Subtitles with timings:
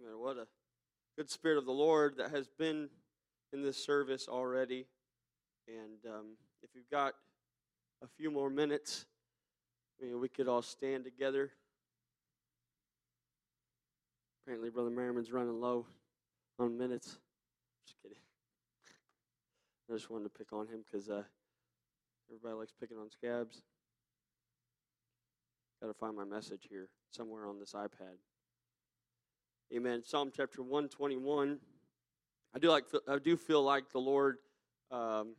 [0.00, 0.18] Amen.
[0.18, 0.46] What a
[1.16, 2.88] good spirit of the Lord that has been
[3.52, 4.86] in this service already.
[5.68, 6.26] And um,
[6.62, 7.14] if you've got
[8.02, 9.06] a few more minutes,
[10.00, 11.50] I mean, we could all stand together.
[14.42, 15.86] Apparently, Brother Merriman's running low
[16.58, 17.18] on minutes.
[17.86, 18.18] Just kidding.
[19.90, 21.22] I just wanted to pick on him because uh,
[22.30, 23.60] everybody likes picking on scabs.
[25.82, 28.16] Got to find my message here somewhere on this iPad.
[29.72, 30.02] Amen.
[30.04, 31.60] Psalm chapter 121.
[32.52, 34.38] I do like I do feel like the Lord
[34.90, 35.36] um,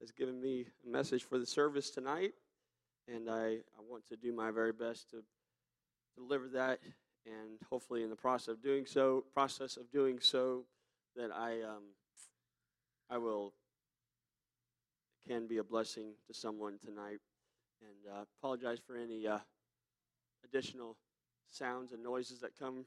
[0.00, 2.32] has given me a message for the service tonight,
[3.06, 5.22] and I, I want to do my very best to
[6.16, 6.78] deliver that,
[7.26, 10.64] and hopefully in the process of doing so, process of doing so,
[11.14, 11.82] that I um,
[13.10, 13.52] I will
[15.28, 17.20] can be a blessing to someone tonight,
[17.82, 19.40] and uh, apologize for any uh,
[20.46, 20.96] additional
[21.50, 22.86] sounds and noises that come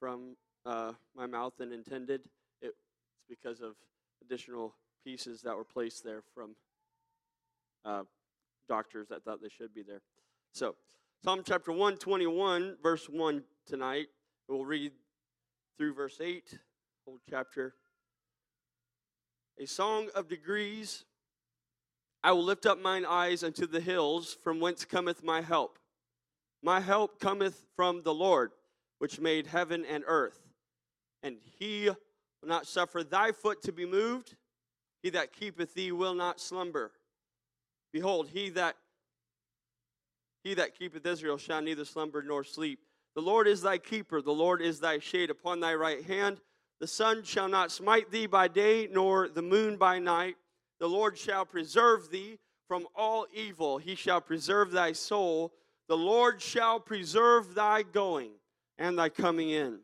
[0.00, 2.22] from uh, my mouth than intended.
[2.62, 2.80] It's
[3.28, 3.74] because of
[4.22, 6.56] additional pieces that were placed there from
[7.84, 8.02] uh,
[8.68, 10.00] doctors that thought they should be there.
[10.52, 10.74] So,
[11.22, 14.06] Psalm chapter 121, verse 1 tonight.
[14.48, 14.92] We'll read
[15.76, 16.58] through verse 8,
[17.04, 17.74] whole chapter.
[19.58, 21.04] A song of degrees.
[22.22, 25.78] I will lift up mine eyes unto the hills, from whence cometh my help.
[26.62, 28.50] My help cometh from the Lord
[29.00, 30.38] which made heaven and earth.
[31.22, 34.36] And he will not suffer thy foot to be moved.
[35.02, 36.92] He that keepeth thee will not slumber.
[37.92, 38.76] Behold, he that
[40.44, 42.80] he that keepeth Israel shall neither slumber nor sleep.
[43.14, 46.38] The Lord is thy keeper, the Lord is thy shade upon thy right hand.
[46.78, 50.36] The sun shall not smite thee by day, nor the moon by night.
[50.78, 53.78] The Lord shall preserve thee from all evil.
[53.78, 55.52] He shall preserve thy soul.
[55.88, 58.30] The Lord shall preserve thy going
[58.80, 59.78] and thy coming in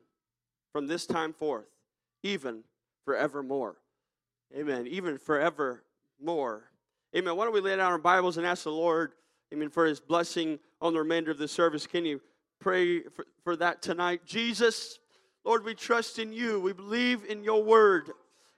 [0.73, 1.67] from this time forth,
[2.25, 2.65] even
[3.05, 3.77] forevermore.
[4.57, 4.87] Amen.
[4.89, 6.71] Even forevermore.
[7.15, 7.37] Amen.
[7.37, 9.13] Why don't we lay down our Bibles and ask the Lord,
[9.53, 11.87] amen, for his blessing on the remainder of the service?
[11.87, 12.21] Can you
[12.59, 14.23] pray for, for that tonight?
[14.25, 14.99] Jesus,
[15.45, 16.59] Lord, we trust in you.
[16.59, 18.11] We believe in your word.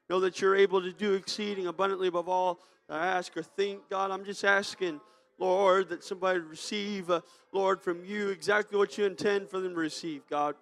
[0.08, 3.90] Know that you're able to do exceeding abundantly above all I ask or think.
[3.90, 5.00] God, I'm just asking
[5.38, 7.20] Lord, that somebody receive, uh,
[7.52, 10.56] Lord, from you exactly what you intend for them to receive, God.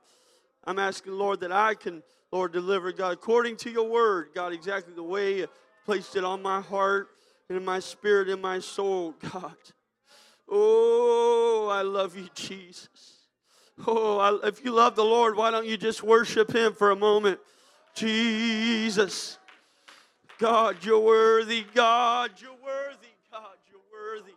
[0.64, 4.94] I'm asking, Lord, that I can, Lord, deliver, God, according to your word, God, exactly
[4.94, 5.46] the way you
[5.84, 7.08] placed it on my heart
[7.48, 9.54] and in my spirit, in my soul, God.
[10.48, 12.88] Oh, I love you, Jesus.
[13.86, 16.96] Oh, I, if you love the Lord, why don't you just worship him for a
[16.96, 17.40] moment?
[17.94, 19.38] Jesus.
[20.38, 21.64] God, you're worthy.
[21.74, 23.08] God, you're worthy.
[23.30, 24.32] God, you're worthy.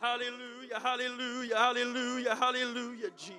[0.00, 3.36] Hallelujah, hallelujah, hallelujah, hallelujah, Jesus.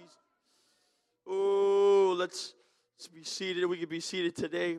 [1.25, 2.53] Oh, let's,
[2.95, 3.65] let's be seated.
[3.65, 4.77] We can be seated today.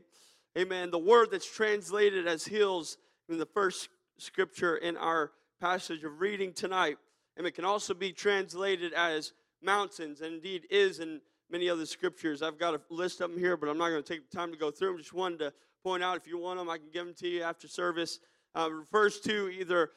[0.57, 0.93] Amen.
[0.93, 2.99] The word that's translated as hills
[3.29, 6.99] in the first scripture in our passage of reading tonight,
[7.37, 12.43] and it can also be translated as mountains, and indeed is in many other scriptures.
[12.43, 14.53] I've got a list of them here, but I'm not going to take the time
[14.53, 14.99] to go through them.
[14.99, 17.43] Just wanted to point out if you want them, I can give them to you
[17.43, 18.21] after service.
[18.55, 19.91] Uh, refers to either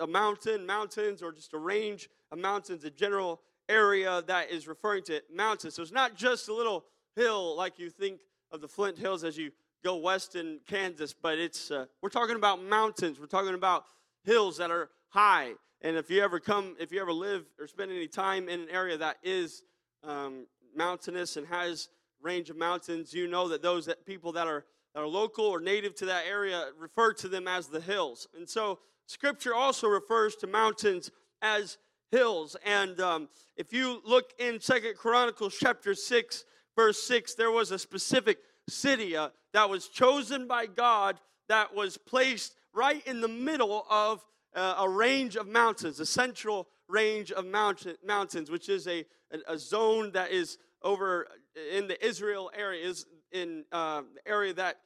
[0.00, 5.04] a mountain, mountains, or just a range of mountains, a general area that is referring
[5.04, 5.74] to mountains.
[5.74, 6.84] So it's not just a little
[7.14, 9.52] hill like you think of the Flint Hills as you
[9.84, 13.20] go west in Kansas, but it's uh, we're talking about mountains.
[13.20, 13.84] We're talking about
[14.24, 15.52] hills that are high.
[15.82, 18.68] And if you ever come, if you ever live or spend any time in an
[18.70, 19.62] area that is
[20.04, 20.46] um,
[20.76, 21.88] mountainous and has
[22.20, 25.60] range of mountains, you know that those that people that are that are local or
[25.60, 28.26] native to that area refer to them as the hills.
[28.36, 28.80] And so
[29.10, 31.10] Scripture also refers to mountains
[31.42, 31.78] as
[32.12, 32.54] hills.
[32.64, 36.44] And um, if you look in Second Chronicles chapter 6,
[36.76, 38.38] verse 6, there was a specific
[38.68, 44.24] city uh, that was chosen by God that was placed right in the middle of
[44.54, 49.04] uh, a range of mountains, a central range of mountain, mountains, which is a,
[49.48, 51.26] a, zone that is over
[51.74, 54.76] in the Israel area, is in uh, the area that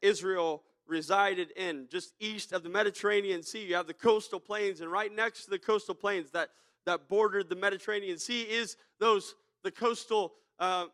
[0.00, 3.64] Israel resided in, just east of the Mediterranean Sea.
[3.64, 6.50] You have the coastal plains, and right next to the coastal plains that,
[6.86, 10.86] that bordered the Mediterranean Sea is those the coastal, uh,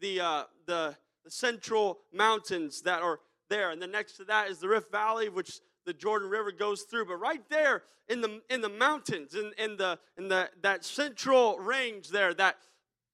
[0.00, 0.94] the, uh, the
[1.24, 5.28] the central mountains that are there, and then next to that is the Rift Valley,
[5.28, 7.06] which the Jordan River goes through.
[7.06, 11.58] But right there in the in the mountains, in, in the in the that central
[11.58, 12.56] range there, that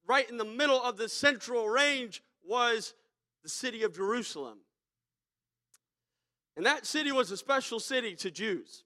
[0.07, 2.95] right in the middle of the central range was
[3.43, 4.59] the city of Jerusalem.
[6.57, 8.85] And that city was a special city to Jews.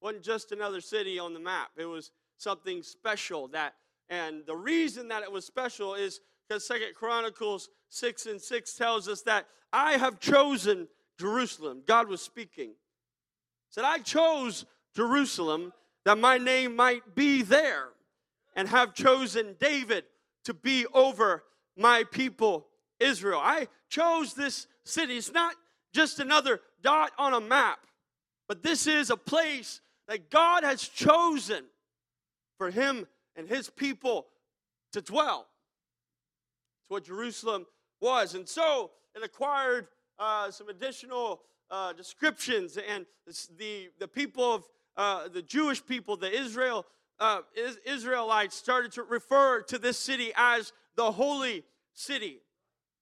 [0.00, 1.70] It wasn't just another city on the map.
[1.76, 3.74] It was something special that
[4.08, 9.08] And the reason that it was special is because Second Chronicles 6 and 6 tells
[9.08, 10.88] us that I have chosen
[11.18, 11.82] Jerusalem.
[11.86, 12.74] God was speaking.
[13.70, 15.72] Said, I chose Jerusalem
[16.04, 17.88] that my name might be there,
[18.54, 20.04] and have chosen David
[20.44, 21.44] to be over
[21.76, 22.66] my people
[23.00, 23.40] Israel.
[23.42, 25.16] I chose this city.
[25.16, 25.54] It's not
[25.94, 27.78] just another dot on a map,
[28.48, 31.64] but this is a place that God has chosen
[32.58, 33.06] for him
[33.36, 34.26] and his people
[34.92, 35.46] to dwell.
[36.82, 37.66] It's what Jerusalem
[38.00, 38.34] was.
[38.34, 39.86] And so it acquired
[40.18, 43.06] uh, some additional uh, descriptions, and
[43.56, 44.64] the, the people of
[44.96, 46.84] uh, the Jewish people, the Israel
[47.18, 47.40] uh,
[47.86, 51.64] Israelites, started to refer to this city as the holy
[51.94, 52.40] city.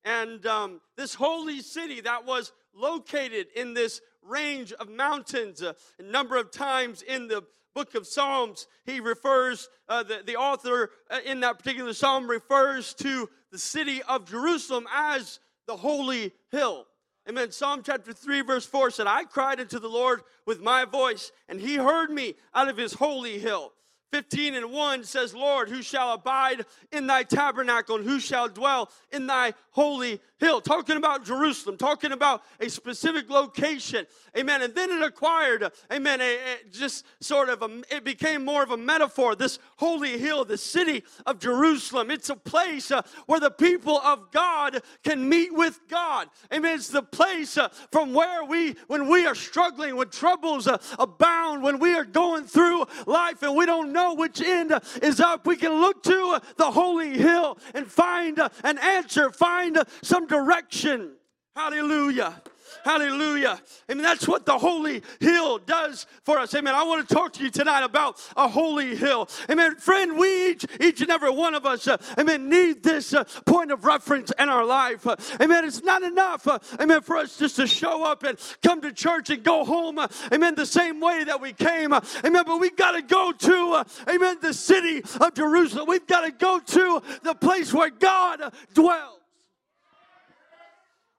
[0.05, 6.03] And um, this holy city that was located in this range of mountains, uh, a
[6.03, 7.43] number of times in the
[7.75, 12.95] book of Psalms, he refers, uh, the, the author uh, in that particular psalm refers
[12.95, 16.87] to the city of Jerusalem as the holy hill.
[17.29, 17.53] Amen.
[17.53, 21.61] Psalm chapter 3, verse 4 said, I cried unto the Lord with my voice, and
[21.61, 23.73] he heard me out of his holy hill.
[24.13, 28.91] 15 and 1 says, Lord, who shall abide in thy tabernacle and who shall dwell
[29.11, 30.61] in thy holy hill?
[30.61, 34.07] Talking about Jerusalem, talking about a specific location.
[34.37, 34.61] Amen.
[34.61, 38.71] And then it acquired, amen, a, a, just sort of, a, it became more of
[38.71, 39.35] a metaphor.
[39.35, 44.31] This holy hill, the city of Jerusalem, it's a place uh, where the people of
[44.31, 46.29] God can meet with God.
[46.53, 46.75] Amen.
[46.75, 51.63] It's the place uh, from where we, when we are struggling, when troubles uh, abound,
[51.63, 54.73] when we are going through life and we don't know which end
[55.03, 60.27] is up, we can look to the holy hill and find an answer, find some
[60.27, 61.13] direction.
[61.55, 62.43] Hallelujah.
[62.85, 63.61] Hallelujah.
[63.89, 66.55] I mean, that's what the holy hill does for us.
[66.55, 66.75] Amen.
[66.75, 69.29] I want to talk to you tonight about a holy hill.
[69.51, 69.77] Amen.
[69.77, 73.71] Friend, we each, each and every one of us, uh, amen, need this uh, point
[73.71, 75.07] of reference in our life.
[75.07, 75.65] Uh, amen.
[75.65, 79.31] It's not enough, uh, amen, for us just to show up and come to church
[79.31, 81.93] and go home, uh, amen, the same way that we came.
[81.93, 82.45] Uh, amen.
[82.47, 85.87] But we've got to go to, amen, the city of Jerusalem.
[85.89, 89.22] We've got to go to the place where God dwells.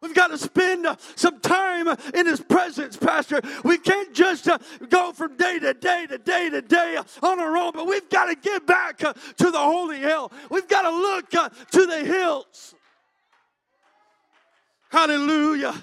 [0.03, 3.39] We've got to spend uh, some time in His presence, Pastor.
[3.63, 4.57] We can't just uh,
[4.89, 8.25] go from day to day to day to day on our own, but we've got
[8.25, 10.29] to get back uh, to the holy hill.
[10.51, 11.29] We've got to look
[11.71, 12.75] to the hills.
[14.91, 15.73] Hallelujah.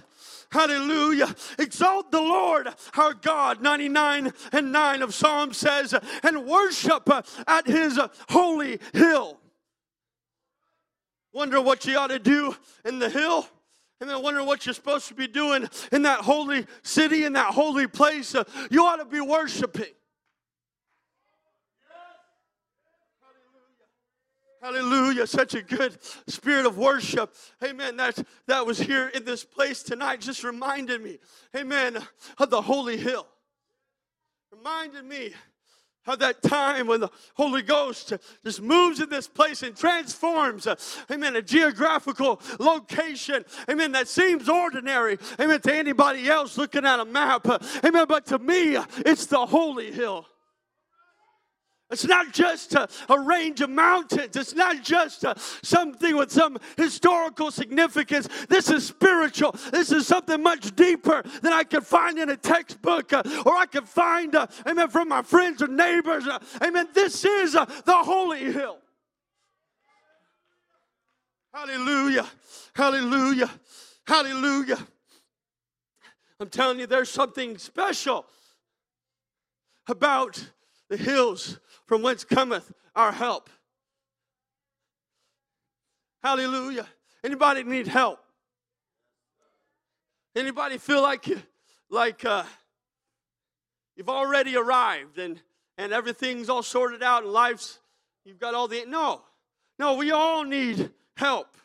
[0.53, 1.35] Hallelujah.
[1.59, 2.69] Exalt the Lord
[2.99, 3.63] our God.
[3.63, 7.09] 99 and 9 of Psalm says, and worship
[7.47, 9.41] at his holy hill.
[11.33, 13.49] Wonder what you ought to do in the hill?
[14.01, 17.53] And then wondering what you're supposed to be doing in that holy city, in that
[17.53, 19.93] holy place, uh, you ought to be worshiping.
[24.63, 25.27] Hallelujah.
[25.27, 27.35] Such a good spirit of worship.
[27.65, 27.97] Amen.
[27.97, 31.19] That, that was here in this place tonight just reminded me,
[31.57, 31.99] amen,
[32.37, 33.27] of the holy hill.
[34.53, 35.33] Reminded me
[36.07, 38.13] of that time when the Holy Ghost
[38.45, 40.75] just moves in this place and transforms, uh,
[41.11, 47.05] amen, a geographical location, amen, that seems ordinary, amen, to anybody else looking at a
[47.05, 50.27] map, uh, amen, but to me, it's the Holy Hill.
[51.91, 54.37] It's not just a, a, range of mountains.
[54.37, 58.29] It's not just a, something with some historical significance.
[58.49, 59.57] This is spiritual.
[59.73, 63.67] This is something much deeper than I can find in a textbook uh, or I
[63.67, 66.27] can find, uh, amen, from my friends or neighbors.
[66.29, 66.89] Uh, amen.
[66.95, 68.79] This is uh, the holy hill.
[71.53, 72.27] Hallelujah.
[72.75, 73.51] Hallelujah.
[74.07, 74.79] Hallelujah.
[76.39, 78.27] I'm telling you, there's something special
[79.89, 80.43] about
[80.89, 81.59] the hills
[81.91, 83.51] from whence cometh our help.
[86.23, 86.87] Hallelujah.
[87.25, 88.21] Anybody need help?
[90.37, 91.43] Anybody feel like you,
[91.91, 92.45] like uh,
[93.97, 95.43] you've already arrived and
[95.79, 97.81] and everything's all sorted out and life's
[98.25, 99.23] you've got all the no
[99.77, 101.57] no we all need help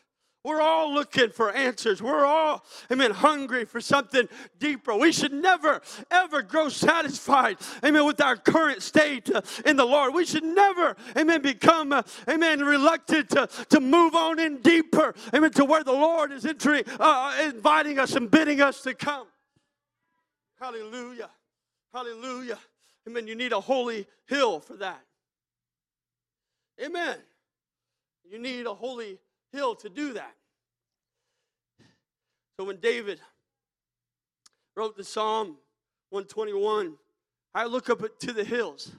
[0.45, 2.03] we're all looking for answers.
[2.03, 4.95] We're all, amen, hungry for something deeper.
[4.95, 10.13] We should never, ever grow satisfied, amen, with our current state uh, in the Lord.
[10.13, 15.49] We should never, amen, become, uh, amen, reluctant to, to move on in deeper, amen,
[15.53, 19.25] to where the Lord is entering, uh, inviting us and bidding us to come.
[20.59, 21.29] Hallelujah.
[21.91, 22.59] Hallelujah.
[23.07, 23.27] Amen.
[23.27, 25.01] You need a holy hill for that.
[26.83, 27.17] Amen.
[28.29, 29.17] You need a holy
[29.55, 30.35] hill to do that.
[32.57, 33.19] So when David
[34.75, 35.57] wrote the Psalm
[36.09, 36.95] 121,
[37.53, 38.91] I look up to the hills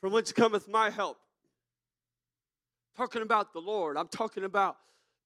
[0.00, 1.18] from whence cometh my help.
[2.96, 3.96] talking about the Lord.
[3.96, 4.76] I'm talking about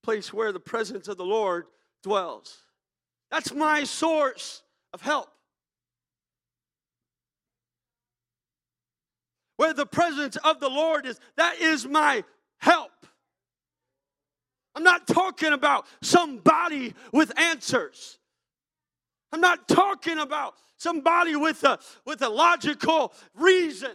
[0.02, 1.66] place where the presence of the Lord
[2.02, 2.62] dwells.
[3.30, 4.62] That's my source
[4.94, 5.28] of help.
[9.56, 12.24] Where the presence of the Lord is, that is my
[12.58, 12.92] help.
[14.78, 18.16] I'm not talking about somebody with answers.
[19.32, 23.90] I'm not talking about somebody with a, with a logical reason.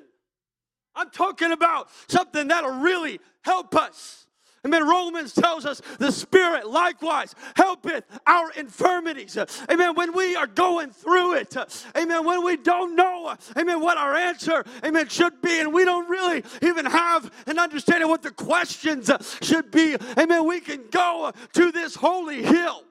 [0.94, 4.23] I'm talking about something that'll really help us.
[4.66, 4.88] Amen.
[4.88, 9.38] Romans tells us the Spirit likewise helpeth our infirmities.
[9.70, 9.96] Amen.
[9.96, 11.56] When we are going through it,
[11.98, 12.26] amen.
[12.26, 16.44] When we don't know, amen, what our answer, amen, should be, and we don't really
[16.62, 21.96] even have an understanding what the questions should be, amen, we can go to this
[21.96, 22.84] holy hill.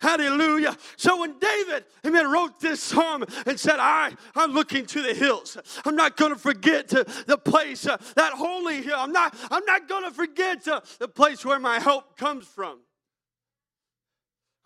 [0.00, 0.76] Hallelujah.
[0.96, 5.56] So when David, amen, wrote this psalm and said, I, I'm looking to the hills.
[5.84, 8.96] I'm not going to forget the place, uh, that holy hill.
[8.98, 12.80] I'm not, I'm not going to forget uh, the place where my help comes from.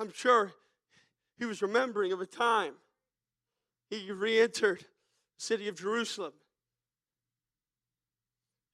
[0.01, 0.53] I'm sure
[1.39, 2.75] he was remembering of a time
[3.91, 4.85] he re-entered the
[5.39, 6.33] city of Jerusalem.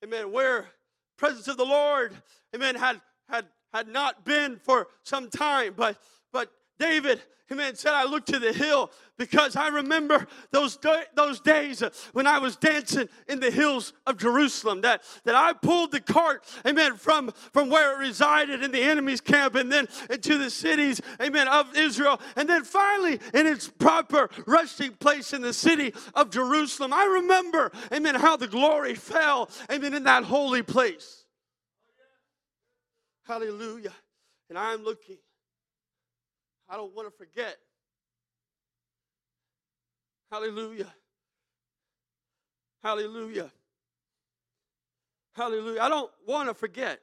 [0.05, 0.33] Amen.
[0.33, 0.67] Where
[1.17, 2.13] presence of the Lord,
[2.55, 5.99] amen, had had had not been for some time, but
[6.35, 6.51] but
[6.81, 7.23] David,
[7.53, 10.77] amen, said, I look to the hill because I remember those,
[11.15, 11.81] those days
[12.13, 14.81] when I was dancing in the hills of Jerusalem.
[14.81, 19.21] That, that I pulled the cart, amen, from, from where it resided in the enemy's
[19.21, 22.21] camp and then into the cities, amen, of Israel.
[22.35, 26.93] And then finally in its proper resting place in the city of Jerusalem.
[26.93, 31.25] I remember, amen, how the glory fell, amen, in that holy place.
[33.23, 33.93] Hallelujah.
[34.51, 35.19] And I'm looking
[36.69, 37.57] I don't want to forget.
[40.31, 40.93] Hallelujah.
[42.83, 43.51] Hallelujah.
[45.35, 45.81] Hallelujah.
[45.81, 47.01] I don't want to forget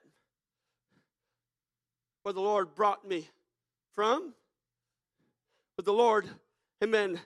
[2.24, 3.28] where the Lord brought me
[3.94, 4.34] from,
[5.76, 6.28] but the Lord,
[6.84, 7.20] amen,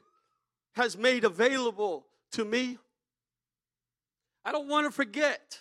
[0.76, 2.78] has made available to me.
[4.44, 5.60] I don't want to forget,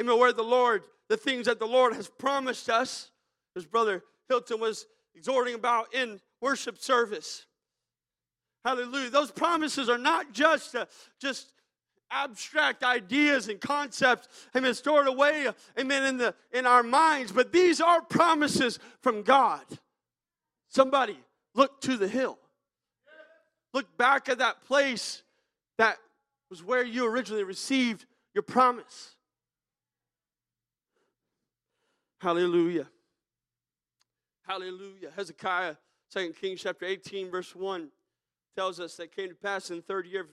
[0.00, 3.10] amen, where the Lord, the things that the Lord has promised us.
[3.54, 7.46] His brother Hilton was exhorting about in worship service.
[8.64, 9.10] Hallelujah.
[9.10, 10.86] Those promises are not just uh,
[11.20, 11.52] just
[12.10, 15.48] abstract ideas and concepts, amen, stored away,
[15.78, 19.64] amen, in the in our minds, but these are promises from God.
[20.68, 21.18] Somebody
[21.54, 22.38] look to the hill.
[23.72, 25.22] Look back at that place
[25.78, 25.98] that
[26.50, 29.14] was where you originally received your promise.
[32.20, 32.86] Hallelujah.
[34.50, 35.12] Hallelujah.
[35.14, 35.76] Hezekiah,
[36.12, 37.88] 2 Kings chapter 18, verse 1,
[38.56, 40.26] tells us that came to pass in the third year of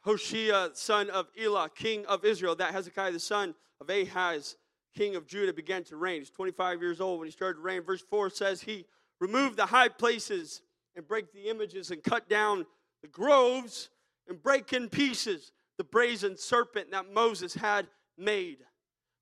[0.00, 4.56] Hoshea, son of Elah, king of Israel, that Hezekiah, the son of Ahaz,
[4.96, 6.20] king of Judah, began to reign.
[6.22, 7.82] He's 25 years old when he started to reign.
[7.82, 8.86] Verse 4 says, He
[9.20, 10.62] removed the high places
[10.96, 12.64] and break the images and cut down
[13.02, 13.90] the groves
[14.28, 18.60] and break in pieces the brazen serpent that Moses had made.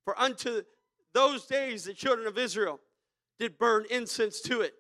[0.05, 0.63] For unto
[1.13, 2.79] those days the children of Israel
[3.39, 4.75] did burn incense to it,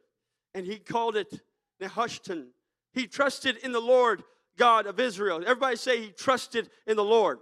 [0.54, 1.40] and he called it
[1.80, 2.46] Nehushtan.
[2.92, 4.22] He trusted in the Lord
[4.56, 5.42] God of Israel.
[5.42, 7.38] Everybody say he trusted in the Lord.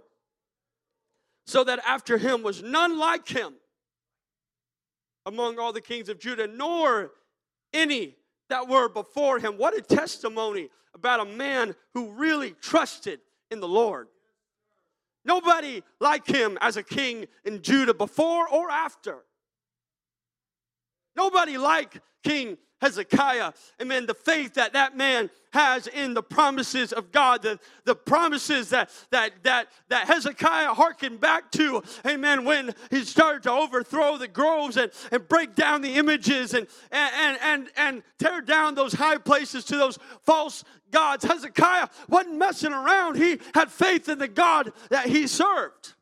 [1.47, 3.53] So that after him was none like him
[5.25, 7.11] among all the kings of Judah, nor
[7.73, 8.15] any
[8.49, 9.57] that were before him.
[9.57, 13.19] What a testimony about a man who really trusted
[13.51, 14.07] in the Lord.
[15.23, 19.23] Nobody like him as a king in Judah before or after.
[21.15, 23.53] Nobody like King Hezekiah.
[23.81, 24.05] Amen.
[24.05, 28.89] The faith that that man has in the promises of God, the, the promises that,
[29.11, 31.81] that, that, that Hezekiah hearkened back to.
[32.05, 32.43] Amen.
[32.43, 37.37] When he started to overthrow the groves and, and break down the images and, and,
[37.41, 41.23] and, and tear down those high places to those false gods.
[41.23, 43.15] Hezekiah wasn't messing around.
[43.15, 45.93] He had faith in the God that he served.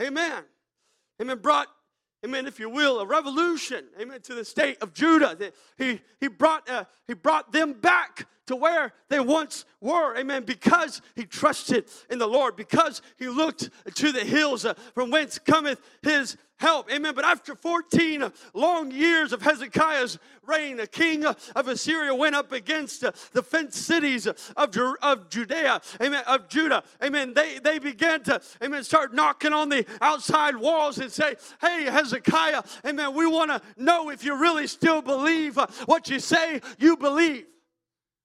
[0.00, 0.42] Amen.
[1.20, 1.38] Amen.
[1.38, 1.68] Brought
[2.24, 5.36] amen, if you will, a revolution, amen, to the state of Judah.
[5.76, 11.00] He, he, brought, uh, he brought them back to where they once were, amen, because
[11.14, 15.80] he trusted in the Lord, because he looked to the hills uh, from whence cometh
[16.02, 16.90] his help.
[16.90, 17.14] Amen.
[17.14, 23.00] But after 14 long years of Hezekiah's reign, the king of Assyria went up against
[23.00, 26.82] the fenced cities of, of Judea, amen, of Judah.
[27.02, 27.34] Amen.
[27.34, 32.62] They, they began to, amen, start knocking on the outside walls and say, hey, Hezekiah,
[32.86, 37.46] amen, we want to know if you really still believe what you say you believe.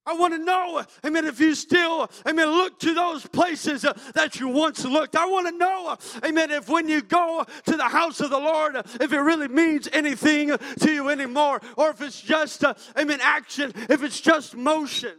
[0.09, 4.39] I want to know, amen, if you still, amen, look to those places uh, that
[4.39, 5.15] you once looked.
[5.15, 5.95] I want to know,
[6.27, 9.47] amen, if when you go to the house of the Lord, uh, if it really
[9.47, 14.55] means anything to you anymore, or if it's just, uh, amen, action, if it's just
[14.55, 15.13] motion.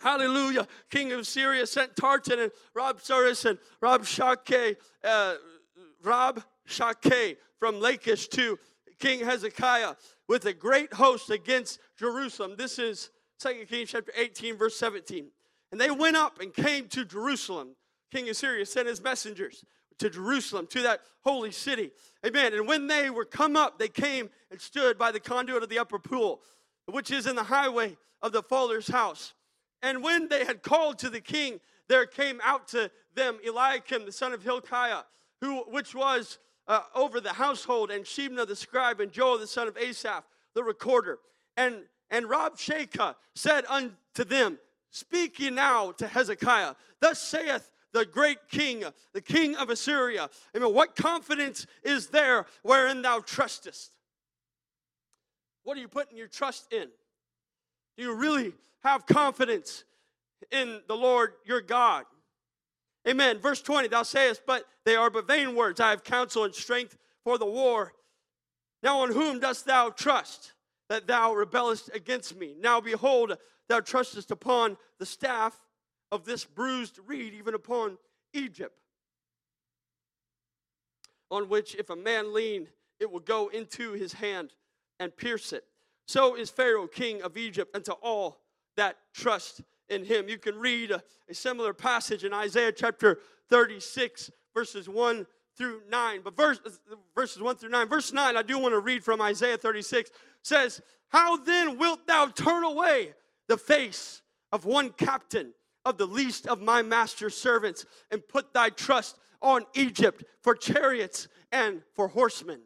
[0.00, 0.66] Hallelujah.
[0.90, 5.34] King of Syria sent Tartan and Rob Rabsaris and Rabshakeh, uh,
[6.02, 8.58] Rab Shakeh from Lachish to
[9.00, 9.94] King Hezekiah
[10.28, 12.54] with a great host against Jerusalem.
[12.56, 15.26] This is 2 Kings chapter 18, verse 17.
[15.72, 17.70] And they went up and came to Jerusalem.
[18.12, 19.64] King of Syria sent his messengers
[19.98, 21.90] to Jerusalem, to that holy city.
[22.24, 22.54] Amen.
[22.54, 25.78] And when they were come up, they came and stood by the conduit of the
[25.78, 26.40] upper pool,
[26.86, 29.34] which is in the highway of the Fuller's house.
[29.82, 34.12] And when they had called to the king, there came out to them Eliakim, the
[34.12, 35.02] son of Hilkiah,
[35.40, 36.38] who which was
[36.70, 40.22] uh, over the household, and Shebna the scribe, and Joel the son of Asaph
[40.54, 41.18] the recorder.
[41.56, 44.56] And, and Rabshakeh said unto them,
[44.90, 46.74] Speak ye now to Hezekiah.
[47.00, 50.30] Thus saith the great king, the king of Assyria.
[50.56, 50.72] Amen.
[50.72, 53.90] What confidence is there wherein thou trustest?
[55.64, 56.88] What are you putting your trust in?
[57.96, 58.52] Do you really
[58.84, 59.82] have confidence
[60.52, 62.04] in the Lord your God?
[63.08, 63.38] Amen.
[63.38, 65.80] Verse 20, thou sayest, but they are but vain words.
[65.80, 67.92] I have counsel and strength for the war.
[68.82, 70.52] Now on whom dost thou trust
[70.88, 72.54] that thou rebellest against me?
[72.58, 73.36] Now behold,
[73.68, 75.58] thou trustest upon the staff
[76.12, 77.96] of this bruised reed, even upon
[78.32, 78.76] Egypt,
[81.30, 84.52] on which if a man lean, it will go into his hand
[84.98, 85.64] and pierce it.
[86.08, 88.40] So is Pharaoh, king of Egypt, unto all
[88.76, 90.28] that trust in him.
[90.28, 93.18] You can read a, a similar passage in Isaiah chapter
[93.48, 96.20] 36, verses 1 through 9.
[96.24, 96.60] But verse,
[97.14, 97.88] verses 1 through 9.
[97.88, 100.10] Verse 9, I do want to read from Isaiah 36,
[100.42, 103.14] says, How then wilt thou turn away
[103.48, 105.52] the face of one captain
[105.84, 111.28] of the least of my master's servants and put thy trust on Egypt for chariots
[111.50, 112.60] and for horsemen?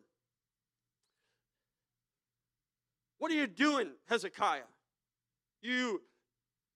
[3.19, 4.69] What are you doing, Hezekiah?
[5.63, 6.03] You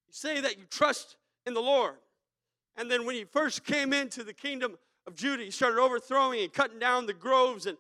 [0.09, 1.16] you say that you trust
[1.47, 1.97] in the Lord.
[2.77, 6.53] And then when he first came into the kingdom of Judah, he started overthrowing and
[6.53, 7.77] cutting down the groves and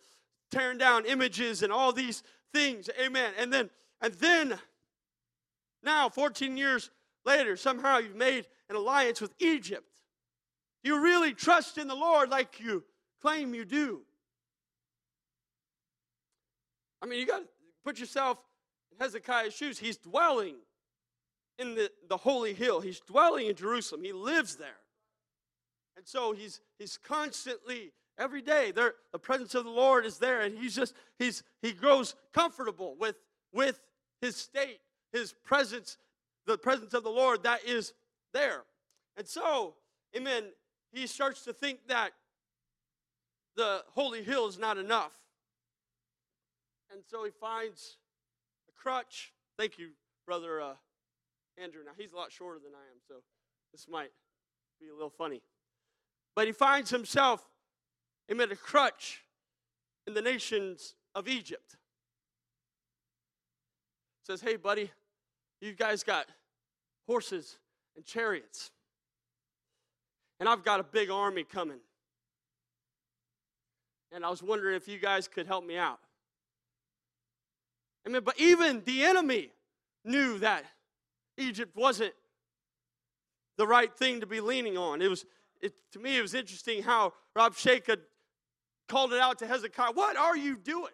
[0.50, 2.88] tearing down images and all these things.
[3.00, 3.32] Amen.
[3.38, 4.58] And then, and then
[5.82, 6.90] now, 14 years
[7.24, 9.84] later, somehow you've made an alliance with Egypt.
[10.82, 12.84] You really trust in the Lord like you
[13.20, 14.02] claim you do.
[17.00, 17.48] I mean, you got to
[17.84, 18.38] put yourself
[18.90, 19.78] in Hezekiah's shoes.
[19.78, 20.56] He's dwelling
[21.58, 22.80] in the, the holy hill.
[22.80, 24.04] He's dwelling in Jerusalem.
[24.04, 24.80] He lives there.
[25.96, 30.42] And so he's he's constantly every day there the presence of the Lord is there
[30.42, 33.16] and he's just he's he grows comfortable with
[33.52, 33.80] with
[34.20, 34.80] his state,
[35.12, 35.96] his presence,
[36.46, 37.92] the presence of the Lord that is
[38.32, 38.62] there.
[39.16, 39.74] And so,
[40.16, 40.44] amen,
[40.92, 42.12] he starts to think that
[43.56, 45.12] the holy hill is not enough.
[46.92, 47.98] And so he finds
[48.68, 49.32] a crutch.
[49.58, 49.90] Thank you,
[50.26, 50.74] brother uh,
[51.62, 51.80] Andrew.
[51.84, 53.14] Now, he's a lot shorter than I am, so
[53.72, 54.10] this might
[54.80, 55.42] be a little funny.
[56.34, 57.44] But he finds himself,
[58.28, 59.24] amid a crutch
[60.06, 61.76] in the nations of Egypt.
[64.26, 64.90] Says, hey, buddy,
[65.60, 66.26] you guys got
[67.06, 67.58] horses
[67.96, 68.70] and chariots.
[70.38, 71.80] And I've got a big army coming.
[74.12, 75.98] And I was wondering if you guys could help me out.
[78.06, 79.50] I mean, but even the enemy
[80.04, 80.64] knew that
[81.38, 82.12] Egypt wasn't
[83.56, 85.00] the right thing to be leaning on.
[85.00, 85.24] It was,
[85.60, 87.98] it, to me, it was interesting how Rabshakeh
[88.88, 89.92] called it out to Hezekiah.
[89.92, 90.92] What are you doing?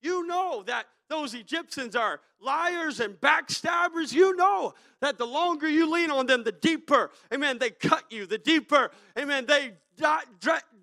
[0.00, 4.12] You know that those Egyptians are liars and backstabbers.
[4.12, 8.26] You know that the longer you lean on them, the deeper, amen, they cut you,
[8.26, 9.74] the deeper, amen, they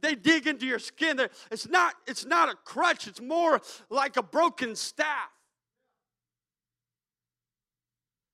[0.01, 1.19] they dig into your skin.
[1.51, 5.29] It's not, it's not a crutch, it's more like a broken staff.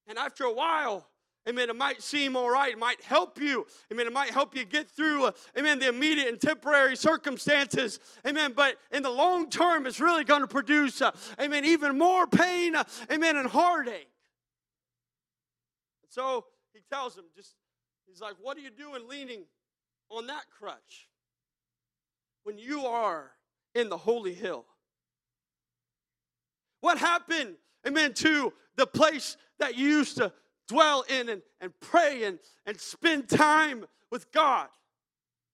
[0.07, 1.07] And after a while,
[1.47, 1.69] Amen.
[1.69, 2.71] It might seem all right.
[2.71, 3.67] It might help you.
[3.91, 4.07] Amen.
[4.07, 7.99] It might help you get through, uh, amen, the immediate and temporary circumstances.
[8.25, 8.53] Amen.
[8.55, 12.75] But in the long term, it's really going to produce, uh, amen, even more pain,
[12.75, 14.09] uh, amen, and heartache.
[16.09, 17.53] So he tells him, just,
[18.07, 19.43] he's like, what are you doing leaning
[20.09, 21.09] on that crutch
[22.43, 23.31] when you are
[23.75, 24.65] in the holy hill?
[26.81, 30.31] What happened, amen, to the place that you used to
[30.67, 34.67] dwell in and, and pray and, and spend time with God.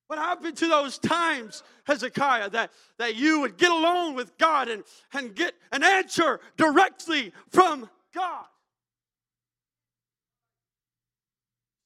[0.07, 4.83] What happened to those times, Hezekiah, that, that you would get alone with God and,
[5.13, 8.45] and get an answer directly from God.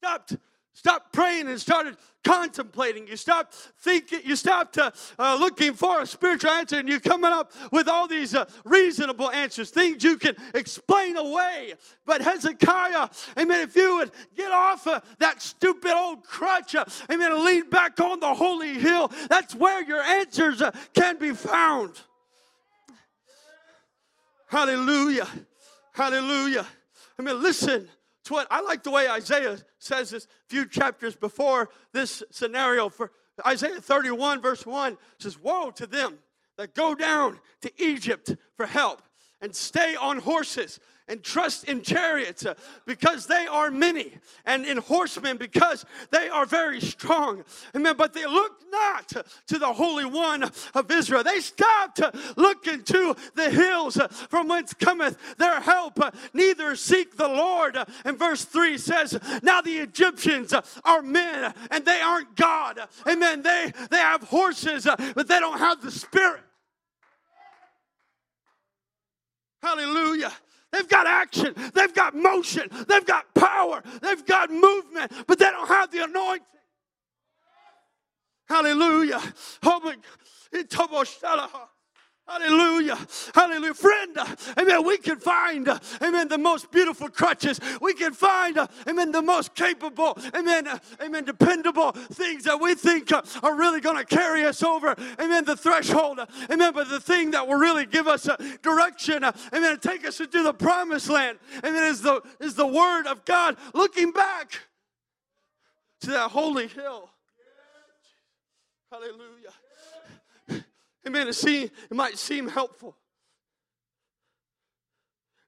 [0.01, 0.38] Stopped
[0.76, 3.08] stopped praying and started contemplating.
[3.08, 4.92] You stop thinking, you stopped uh,
[5.40, 9.70] looking for a spiritual answer, and you're coming up with all these uh, reasonable answers,
[9.70, 11.76] things you can explain away.
[12.06, 13.10] But Hezekiah,
[13.40, 14.86] amen, if you would get off
[15.20, 19.82] that stupid old crutch, uh, amen, and lean back on the holy hill, that's where
[19.84, 21.94] your answers uh, can be found.
[24.48, 25.28] Hallelujah.
[25.94, 26.66] Hallelujah.
[27.18, 27.88] I mean, listen
[28.26, 32.90] to what I like the way Isaiah says this few chapters before this scenario.
[32.90, 33.12] For
[33.46, 36.20] Isaiah 31, verse 1 says, Woe to them
[36.58, 39.02] that go down to Egypt for help
[39.42, 44.13] and stay on horses and trust in chariots uh, because they are many
[44.46, 47.44] and in horsemen because they are very strong.
[47.76, 47.96] Amen.
[47.96, 49.10] But they looked not
[49.48, 51.24] to the Holy One of Israel.
[51.24, 52.02] They stopped
[52.36, 56.00] looking to the hills uh, from whence cometh their help.
[56.00, 57.78] Uh, neither seek the Lord.
[57.78, 62.80] Uh, and verse 3 says, Now the Egyptians are men and they aren't God.
[63.08, 63.44] Amen.
[63.44, 66.41] They, they have horses, but they don't have the Spirit.
[69.62, 70.32] Hallelujah.
[70.71, 75.67] They've got action, they've got motion, they've got power, they've got movement, but they don't
[75.67, 76.45] have the anointing.
[78.47, 79.21] Hallelujah.
[79.63, 79.95] Oh
[82.28, 82.98] Hallelujah.
[83.36, 83.74] Hallelujah.
[83.76, 84.18] Friend,
[84.58, 85.70] amen, we can find,
[86.02, 87.60] amen, the most beautiful crutches.
[87.80, 88.58] We can find,
[88.88, 90.68] amen, the most capable, amen,
[91.00, 95.56] amen, dependable things that we think are really going to carry us over, amen, the
[95.56, 100.20] threshold, amen, but the thing that will really give us uh, direction, amen, take us
[100.20, 104.62] into the promised land, amen, is the, is the word of God looking back
[106.02, 107.12] to that holy hill.
[108.92, 109.54] Hallelujah.
[111.08, 111.28] Amen.
[111.28, 112.96] It, seem, it might seem helpful.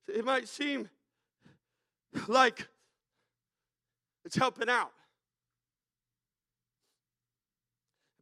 [0.08, 0.89] It might seem
[2.28, 2.67] like
[4.24, 4.91] it's helping out.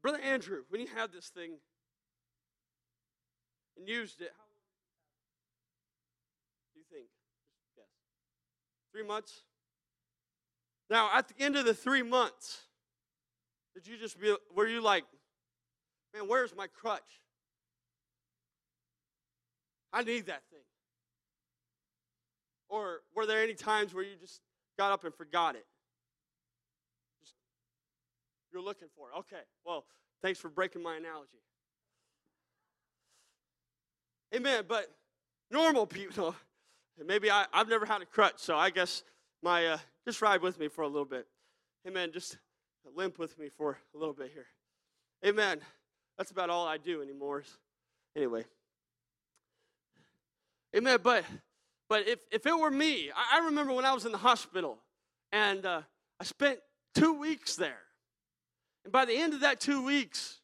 [0.02, 1.54] Brother Andrew, when you had this thing
[3.78, 4.46] and used it, how
[6.74, 7.10] do you think?
[7.76, 7.88] Yes.
[8.92, 9.42] Three months?
[10.90, 12.62] Now, at the end of the three months,
[13.74, 15.04] did you just be, were you like,
[16.14, 17.02] man, where's my crutch?
[19.96, 20.60] I need that thing.
[22.68, 24.42] Or were there any times where you just
[24.78, 25.66] got up and forgot it?
[27.24, 27.36] Just,
[28.52, 29.20] you're looking for it.
[29.20, 29.86] Okay, well,
[30.22, 31.40] thanks for breaking my analogy.
[34.36, 34.66] Amen.
[34.68, 34.92] But
[35.50, 36.36] normal people,
[37.06, 39.02] maybe I, I've never had a crutch, so I guess
[39.42, 41.26] my, uh, just ride with me for a little bit.
[41.88, 42.12] Amen.
[42.12, 42.38] Just
[42.98, 44.48] limp with me for a little bit here.
[45.26, 45.62] Amen.
[46.18, 47.44] That's about all I do anymore.
[48.14, 48.44] Anyway.
[50.76, 51.00] Amen.
[51.02, 51.24] But
[51.88, 54.78] but if, if it were me, I, I remember when I was in the hospital
[55.32, 55.82] and uh,
[56.20, 56.60] I spent
[56.96, 57.82] two weeks there.
[58.84, 60.42] And by the end of that two weeks,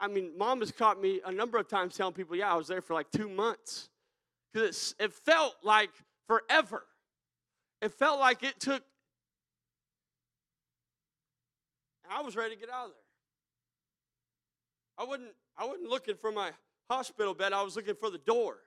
[0.00, 2.66] I mean, mom has caught me a number of times telling people, yeah, I was
[2.66, 3.88] there for like two months.
[4.52, 5.90] Because it felt like
[6.26, 6.84] forever.
[7.80, 8.82] It felt like it took.
[12.04, 12.98] And I was ready to get out of there.
[14.98, 16.50] I wasn't, I wasn't looking for my
[16.90, 18.58] hospital bed, I was looking for the door.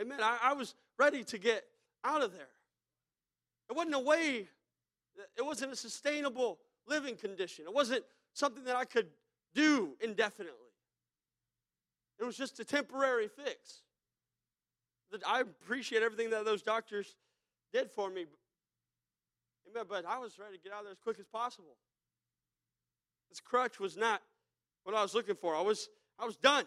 [0.00, 0.18] Amen.
[0.20, 1.64] I, I was ready to get
[2.04, 2.48] out of there.
[3.70, 4.46] It wasn't a way,
[5.36, 7.64] it wasn't a sustainable living condition.
[7.66, 9.08] It wasn't something that I could
[9.54, 10.52] do indefinitely.
[12.18, 13.82] It was just a temporary fix.
[15.26, 17.16] I appreciate everything that those doctors
[17.72, 18.26] did for me.
[19.70, 19.84] Amen.
[19.88, 21.76] But I was ready to get out of there as quick as possible.
[23.28, 24.22] This crutch was not
[24.84, 25.54] what I was looking for.
[25.54, 26.64] I was I was done.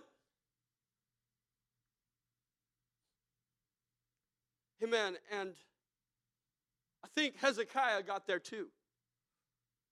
[4.84, 5.18] Amen.
[5.32, 5.54] And
[7.04, 8.68] I think Hezekiah got there too.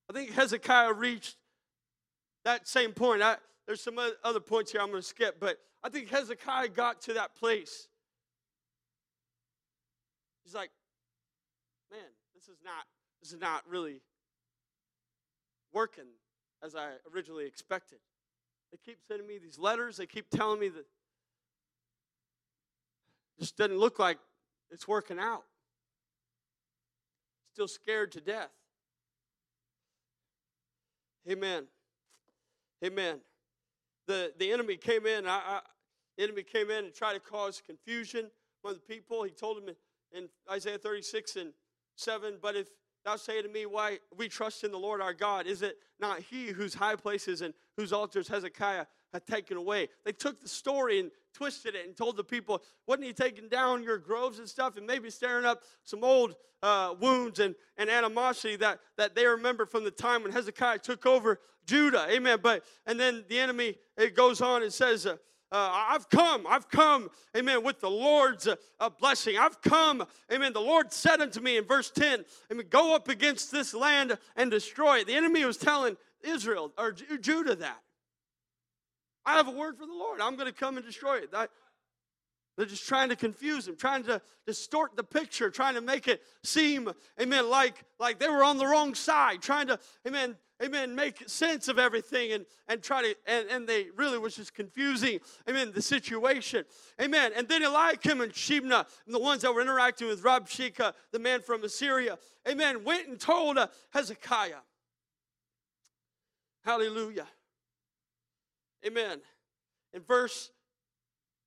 [0.10, 1.36] I think Hezekiah reached
[2.46, 3.22] that same point.
[3.22, 7.02] I, there's some other points here I'm going to skip, but I think Hezekiah got
[7.02, 7.88] to that place.
[10.46, 10.72] He's like,
[11.92, 12.00] man,
[12.34, 12.86] this is not
[13.22, 14.02] this is not really
[15.74, 16.06] working
[16.64, 18.00] as I originally expected.
[18.72, 19.98] They keep sending me these letters.
[19.98, 20.86] They keep telling me that
[23.40, 24.18] just doesn't look like
[24.72, 25.44] it's working out.
[27.54, 28.52] Still scared to death.
[31.30, 31.66] Amen.
[32.84, 33.20] Amen.
[34.08, 35.28] The, the enemy came in.
[35.28, 35.60] I, I,
[36.20, 38.30] enemy came in and tried to cause confusion
[38.64, 39.24] among the people.
[39.24, 41.54] He told them in, in Isaiah 36 and
[41.96, 42.68] 7, But if
[43.08, 46.20] thou say to me, Why we trust in the Lord our God, is it not
[46.20, 49.88] he whose high places and whose altars Hezekiah had taken away.
[50.04, 53.82] They took the story and twisted it and told the people, wasn't he taking down
[53.82, 58.58] your groves and stuff and maybe stirring up some old uh, wounds and, and animosity
[58.58, 62.08] that, that they remember from the time when Hezekiah took over Judah.
[62.10, 62.40] Amen.
[62.44, 65.16] But and then the enemy it goes on and says, uh,
[65.52, 69.38] uh, I've come, I've come, amen, with the Lord's uh, blessing.
[69.38, 70.52] I've come, amen.
[70.54, 74.52] The Lord said unto me in verse 10, amen, go up against this land and
[74.52, 75.08] destroy it.
[75.08, 77.82] The enemy was telling Israel or Judah that.
[79.26, 80.22] I have a word for the Lord.
[80.22, 81.32] I'm going to come and destroy it.
[81.32, 86.24] They're just trying to confuse him, trying to distort the picture, trying to make it
[86.44, 91.30] seem, amen, like, like they were on the wrong side, trying to, amen, amen, make
[91.30, 95.72] sense of everything and, and try to, and, and they really was just confusing, amen,
[95.74, 96.66] the situation.
[97.02, 97.32] Amen.
[97.36, 101.42] And then Eliakim and Shebna, and the ones that were interacting with Rabshakeh, the man
[101.42, 102.18] from Assyria,
[102.48, 104.62] amen, went and told uh, Hezekiah.
[106.64, 107.28] Hallelujah.
[108.86, 109.20] Amen.
[109.94, 110.52] In verse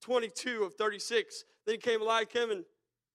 [0.01, 1.45] 22 of 36.
[1.67, 2.65] Then came Eliakim and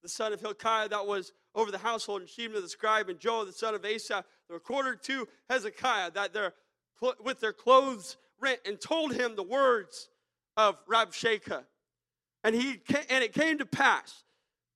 [0.03, 3.45] the son of Hilkiah that was over the household, and Shebna the scribe, and Joel
[3.45, 6.53] the son of Asaph, the recorder to Hezekiah, that they're
[7.23, 10.09] with their clothes rent, and told him the words
[10.57, 11.63] of Rabshakeh.
[12.43, 14.23] And he and it came to pass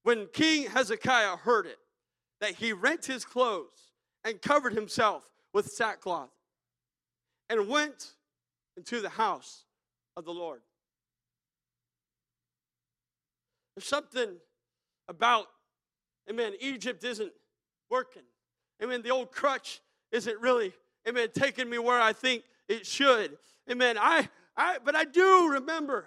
[0.04, 1.78] when King Hezekiah heard it
[2.42, 3.92] that he rent his clothes
[4.24, 6.32] and covered himself with sackcloth
[7.50, 8.14] and went
[8.78, 9.66] into the house
[10.16, 10.62] of the Lord.
[13.76, 14.38] There's something
[15.08, 15.48] about,
[16.30, 17.32] amen, Egypt isn't
[17.90, 18.24] working.
[18.82, 20.74] Amen, the old crutch isn't really,
[21.08, 23.38] amen, taking me where I think it should.
[23.70, 26.06] Amen, I, I but I do remember,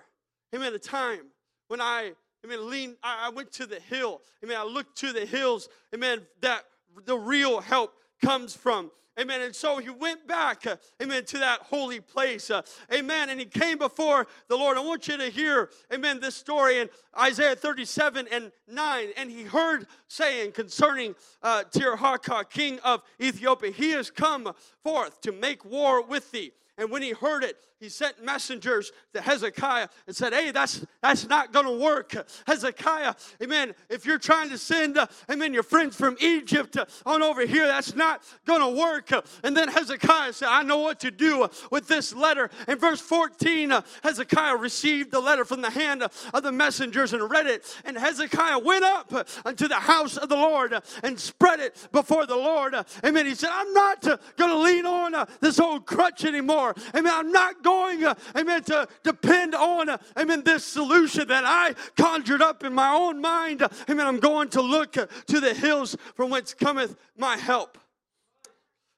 [0.55, 1.21] amen, a time
[1.69, 2.13] when I,
[2.45, 4.23] amen, leaned, I, I went to the hill.
[4.43, 6.65] Amen, I looked to the hills, amen, that
[7.05, 8.91] the real help comes from.
[9.21, 9.43] Amen.
[9.43, 12.51] And so he went back, uh, amen, to that holy place.
[12.51, 13.29] Uh, amen.
[13.29, 14.79] And he came before the Lord.
[14.79, 19.09] I want you to hear, amen, this story in Isaiah 37 and 9.
[19.19, 24.51] And he heard saying concerning uh, Tirhakah, king of Ethiopia, he has come
[24.83, 26.53] forth to make war with thee.
[26.79, 31.29] And when he heard it, he sent messengers to Hezekiah and said, Hey, that's, that's
[31.29, 32.15] not going to work.
[32.47, 33.75] Hezekiah, amen.
[33.91, 37.67] If you're trying to send, uh, amen, your friends from Egypt uh, on over here,
[37.67, 39.11] that's not going to work.
[39.43, 42.51] And then Hezekiah said, I know what to do uh, with this letter.
[42.69, 47.13] In verse 14, uh, Hezekiah received the letter from the hand uh, of the messengers
[47.13, 47.65] and read it.
[47.85, 52.27] And Hezekiah went up uh, unto the house of the Lord and spread it before
[52.27, 52.77] the Lord.
[53.05, 53.27] Amen.
[53.27, 56.62] He said, I'm not going to lean on this old crutch anymore.
[56.71, 57.13] Amen.
[57.15, 61.75] I'm not going going, uh, amen, to depend on, uh, amen, this solution that I
[61.97, 63.63] conjured up in my own mind.
[63.89, 67.79] Amen, I'm going to look uh, to the hills from whence cometh my help.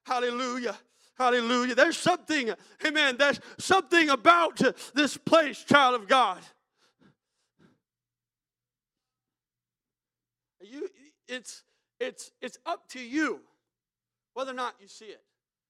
[0.07, 0.77] Hallelujah.
[1.17, 1.75] Hallelujah.
[1.75, 2.51] There's something,
[2.85, 4.61] amen, there's something about
[4.95, 6.41] this place, child of God.
[10.61, 10.89] You,
[11.29, 11.63] it's,
[12.01, 13.41] it's, it's up to you
[14.33, 15.23] whether or not you see it.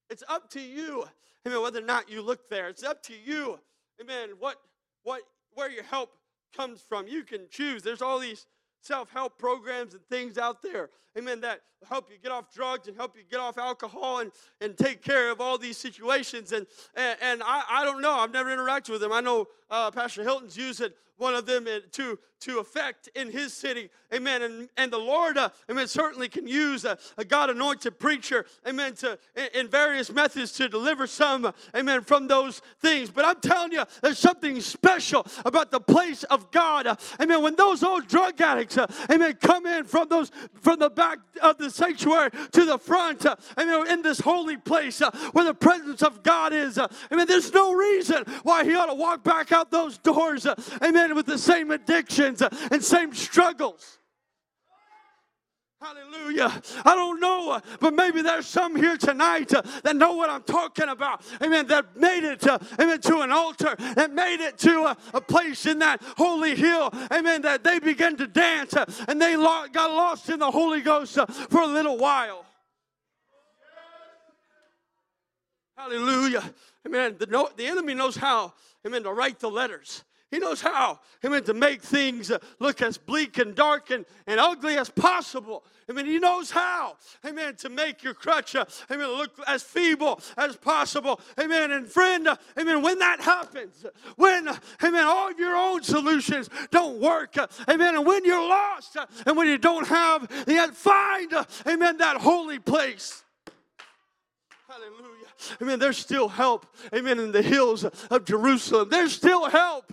[0.09, 1.05] It's up to you,
[1.47, 2.69] amen, whether or not you look there.
[2.69, 3.59] It's up to you,
[4.01, 4.57] amen, what,
[5.03, 5.21] what,
[5.53, 6.11] where your help
[6.55, 7.07] comes from.
[7.07, 7.81] You can choose.
[7.81, 8.45] There's all these
[8.81, 12.95] self help programs and things out there, amen, that help you get off drugs and
[12.95, 16.51] help you get off alcohol and, and take care of all these situations.
[16.51, 19.11] And, and, and I, I don't know, I've never interacted with them.
[19.11, 23.53] I know uh, Pastor Hilton's used it one of them to, to effect in his
[23.53, 23.89] city.
[24.13, 24.43] Amen.
[24.43, 28.93] And, and the Lord, uh, amen, certainly can use a, a God anointed preacher, amen,
[28.95, 33.09] to, in, in, various methods to deliver some, amen, from those things.
[33.09, 36.87] But I'm telling you, there's something special about the place of God.
[36.87, 37.41] Uh, amen.
[37.41, 41.57] When those old drug addicts, uh, amen, come in from those, from the back of
[41.57, 46.03] the sanctuary to the front, uh, amen, in this holy place uh, where the presence
[46.03, 49.97] of God is, amen, there's no reason why he ought to walk back out those
[49.97, 50.55] doors, uh,
[51.05, 53.99] amen, with the same addictions and same struggles.
[55.81, 56.61] Hallelujah.
[56.83, 61.21] I don't know, but maybe there's some here tonight that know what I'm talking about.
[61.43, 61.67] Amen.
[61.67, 62.43] That made it,
[62.79, 66.91] amen, to an altar, that made it to a, place in that holy hill.
[67.11, 67.41] Amen.
[67.41, 68.73] That they began to dance
[69.07, 72.45] and they got lost in the Holy Ghost for a little while.
[75.77, 76.43] Hallelujah.
[76.87, 77.15] Amen.
[77.19, 78.53] The, the enemy knows how,
[78.87, 80.03] amen, to write the letters.
[80.31, 84.39] He knows how, amen, to make things uh, look as bleak and dark and, and
[84.39, 85.63] ugly as possible.
[85.87, 90.19] I mean, he knows how, amen, to make your crutch, uh, amen, look as feeble
[90.35, 91.21] as possible.
[91.39, 91.71] Amen.
[91.71, 93.85] And friend, uh, amen, when that happens,
[94.15, 94.49] when,
[94.83, 99.37] amen, all your own solutions don't work, uh, amen, and when you're lost, uh, and
[99.37, 103.24] when you don't have, yet find, uh, amen, that holy place.
[104.75, 105.27] Hallelujah.
[105.61, 105.79] Amen.
[105.79, 106.65] There's still help.
[106.93, 107.17] Amen.
[107.17, 108.89] In the hills of Jerusalem.
[108.89, 109.85] There's still help.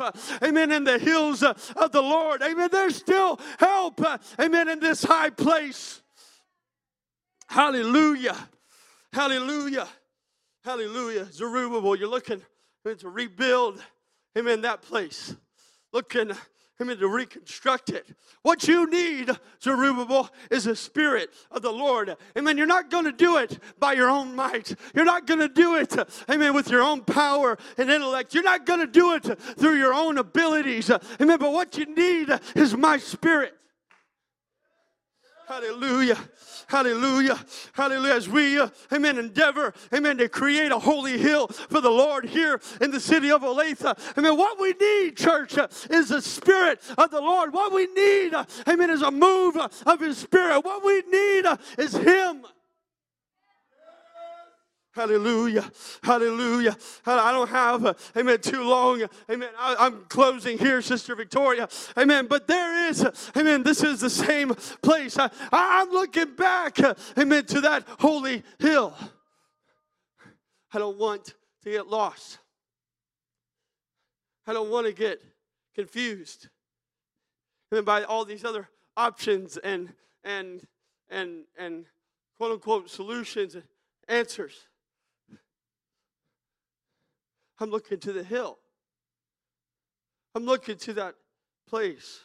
[0.43, 0.73] Amen.
[0.73, 2.43] In the hills of the Lord.
[2.43, 2.69] Amen.
[2.73, 4.01] There's still help.
[4.41, 4.69] Amen.
[4.69, 6.03] In this high place.
[7.47, 8.37] Hallelujah.
[9.13, 9.87] Hallelujah.
[10.65, 11.29] Hallelujah.
[11.31, 12.43] Zerubbabel, you're looking
[12.85, 13.81] to rebuild.
[14.37, 14.63] Amen.
[14.63, 15.37] That place.
[15.93, 16.33] Looking
[16.81, 18.07] Amen, to reconstruct it.
[18.43, 19.31] What you need,
[19.63, 22.17] Zerubbabel, is a spirit of the Lord.
[22.37, 22.59] Amen.
[22.59, 24.75] You're not going to do it by your own might.
[24.95, 25.95] You're not going to do it,
[26.29, 28.35] amen, with your own power and intellect.
[28.35, 30.91] You're not going to do it through your own abilities.
[31.21, 31.39] Amen.
[31.39, 33.55] But what you need is my spirit.
[35.53, 36.19] Hallelujah.
[36.67, 37.39] Hallelujah.
[37.75, 38.15] Hallelujah.
[38.15, 42.59] As we, uh, amen, endeavor, amen, to create a holy hill for the Lord here
[42.81, 44.17] in the city of Olathe.
[44.17, 44.39] Amen.
[44.39, 47.53] What we need, church, uh, is the Spirit of the Lord.
[47.53, 50.65] What we need, uh, amen, is a move of His Spirit.
[50.65, 52.47] What we need uh, is Him.
[54.95, 55.71] Hallelujah.
[56.03, 56.77] Hallelujah.
[57.07, 59.03] I don't have, uh, amen, too long.
[59.31, 59.49] Amen.
[59.59, 61.67] I, am closing here, Sister Victoria.
[61.97, 62.27] Amen.
[62.27, 65.17] But there is, amen, this is the same place.
[65.19, 66.79] I, I'm looking back,
[67.17, 68.95] amen, to that holy hill.
[70.75, 72.39] I don't want to get lost.
[74.47, 75.23] I don't want to get
[75.75, 76.49] confused.
[77.73, 80.67] Amen, by all these other options and, and,
[81.09, 81.87] and, and
[82.37, 83.65] quote unquote solutions and
[84.07, 84.67] answers.
[87.63, 88.59] I'm looking to the hill.
[90.35, 91.15] I'm looking to that
[91.69, 92.19] place.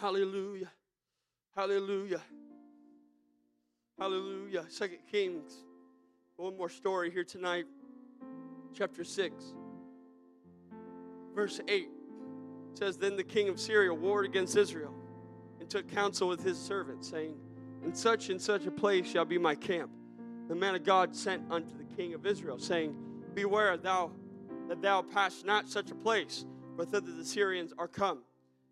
[0.00, 0.72] Hallelujah.
[1.54, 2.22] Hallelujah.
[3.96, 4.64] Hallelujah.
[4.68, 5.52] Second Kings.
[6.38, 7.66] One more story here tonight.
[8.74, 9.54] Chapter 6.
[11.32, 11.86] Verse 8
[12.74, 14.92] says, Then the king of Syria warred against Israel
[15.60, 17.36] and took counsel with his servants, saying,
[17.84, 19.92] In such and such a place shall be my camp.
[20.48, 22.96] The man of God sent unto the king of Israel, saying,
[23.34, 24.12] Beware thou
[24.68, 26.44] that thou pass not such a place,
[26.76, 28.22] for thither the Syrians are come.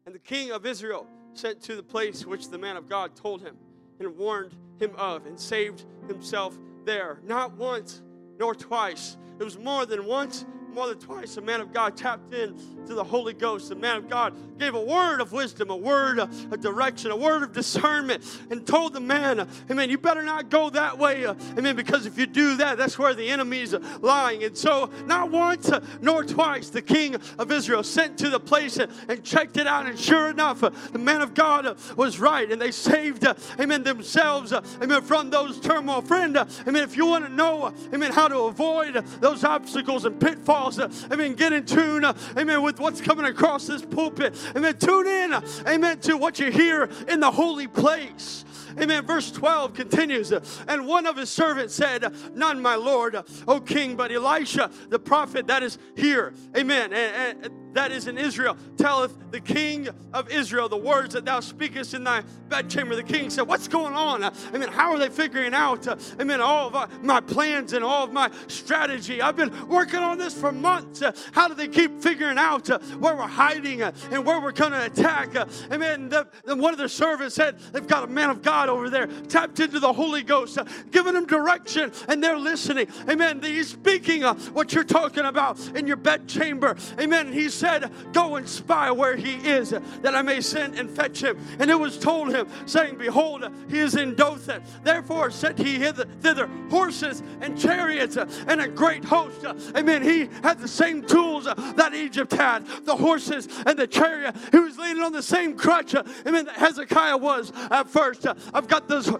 [0.06, 3.42] And the king of Israel sent to the place which the man of God told
[3.42, 3.56] him,
[3.98, 7.20] and warned him of, and saved himself there.
[7.24, 8.02] Not once
[8.38, 9.18] nor twice.
[9.38, 12.56] It was more than once more than twice, the man of God tapped in
[12.86, 13.68] to the Holy Ghost.
[13.68, 17.42] The man of God gave a word of wisdom, a word of direction, a word
[17.42, 21.24] of discernment, and told the man, Amen, you better not go that way.
[21.24, 24.44] Uh, amen, because if you do that, that's where the enemy's lying.
[24.44, 28.78] And so, not once uh, nor twice, the king of Israel sent to the place
[28.78, 29.86] and checked it out.
[29.86, 32.50] And sure enough, uh, the man of God was right.
[32.50, 33.26] And they saved,
[33.58, 36.02] amen, themselves, amen, from those turmoil.
[36.02, 40.59] Friend, amen, if you want to know, amen, how to avoid those obstacles and pitfalls,
[40.60, 41.34] Amen.
[41.34, 42.04] Get in tune.
[42.04, 42.62] Amen.
[42.62, 44.34] With what's coming across this pulpit.
[44.56, 44.76] Amen.
[44.78, 45.34] Tune in.
[45.66, 45.98] Amen.
[46.00, 48.44] To what you hear in the holy place.
[48.78, 49.04] Amen.
[49.04, 50.32] Verse 12 continues.
[50.68, 53.16] And one of his servants said, None, my Lord,
[53.48, 56.32] O king, but Elisha, the prophet that is here.
[56.56, 56.92] Amen.
[56.92, 61.40] And, and that is in Israel telleth the king of Israel the words that thou
[61.40, 62.96] speakest in thy bedchamber.
[62.96, 64.24] The king said, What's going on?
[64.24, 67.84] I mean, how are they figuring out, uh, I mean, all of my plans and
[67.84, 69.22] all of my strategy?
[69.22, 71.02] I've been working on this for months.
[71.02, 74.72] Uh, how do they keep figuring out uh, where we're hiding and where we're going
[74.72, 75.36] to attack?
[75.70, 76.08] Amen.
[76.08, 79.06] The, the, one of the servants said, They've got a man of God over there
[79.28, 80.58] tapped into the Holy Ghost,
[80.90, 82.88] giving them direction, and they're listening.
[83.08, 83.40] Amen.
[83.42, 86.76] He's speaking what you're talking about in your bedchamber.
[86.98, 87.32] Amen.
[87.32, 91.38] He's said, Go and spy where he is, that I may send and fetch him.
[91.58, 94.62] And it was told him, saying, Behold, he is in Dothan.
[94.82, 99.44] Therefore sent he hither, thither horses and chariots and a great host.
[99.76, 100.02] Amen.
[100.02, 104.34] He had the same tools that Egypt had the horses and the chariot.
[104.50, 105.94] He was leaning on the same crutch.
[105.94, 106.46] Amen.
[106.46, 108.26] That Hezekiah was at first.
[108.54, 109.10] I've got those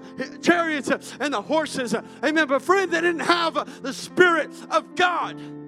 [0.41, 1.95] chariots and the horses.
[2.25, 2.47] Amen.
[2.47, 5.60] But friend, they didn't have the Spirit of God.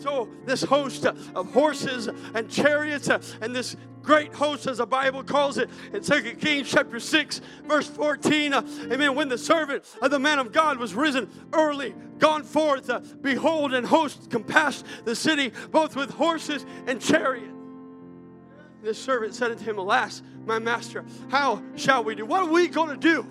[0.00, 5.58] So, this host of horses and chariots and this great host, as the Bible calls
[5.58, 8.54] it in 2 Kings chapter 6, verse 14.
[8.54, 9.14] amen.
[9.14, 13.74] When the servant of the man of God was risen early, gone forth, uh, behold,
[13.74, 17.52] and hosts compassed the city, both with horses and chariots.
[18.82, 22.24] The servant said unto him, Alas, my master, how shall we do?
[22.24, 23.22] What are we going to do?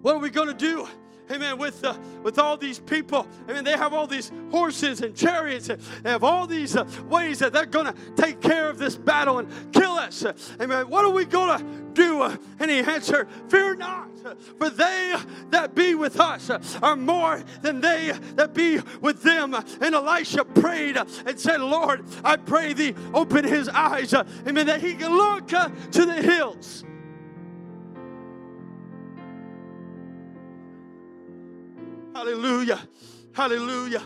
[0.00, 0.86] What are we going to do?
[1.32, 3.26] Amen, with, uh, with all these people.
[3.48, 6.84] I mean, they have all these horses and chariots, and they have all these uh,
[7.08, 10.24] ways that they're going to take care of this battle and kill us.
[10.60, 10.88] Amen.
[10.88, 12.22] What are we going to do?
[12.22, 15.14] Uh, and he answered, Fear not, uh, for they
[15.50, 19.54] that be with us uh, are more than they that be with them.
[19.54, 24.94] And Elisha prayed and said, Lord, I pray thee, open his eyes, amen, that he
[24.94, 26.84] can look to the hills
[32.22, 32.78] Hallelujah.
[33.32, 34.02] Hallelujah.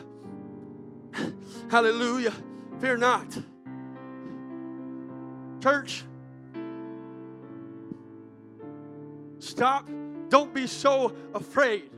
[1.71, 2.33] Hallelujah.
[2.81, 3.39] Fear not.
[5.63, 6.03] Church,
[9.39, 9.87] stop.
[10.31, 11.91] Don't be so afraid.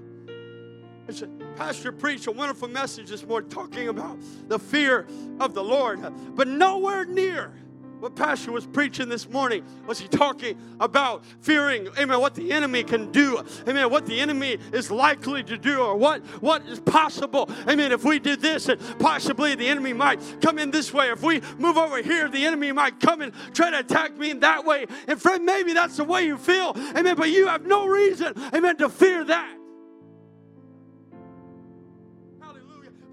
[1.06, 5.06] It's a, Pastor preached a wonderful message this morning talking about the fear
[5.38, 6.00] of the Lord,
[6.34, 7.54] but nowhere near
[8.00, 12.82] what Pastor was preaching this morning was he talking about fearing, amen, what the enemy
[12.82, 17.48] can do, amen, what the enemy is likely to do, or what, what is possible,
[17.68, 17.92] amen.
[17.92, 21.10] If we did this, and possibly the enemy might come in this way.
[21.10, 24.40] If we move over here, the enemy might come and try to attack me in
[24.40, 24.86] that way.
[25.06, 28.76] And friend, maybe that's the way you feel, amen, but you have no reason, amen,
[28.76, 29.57] to fear that.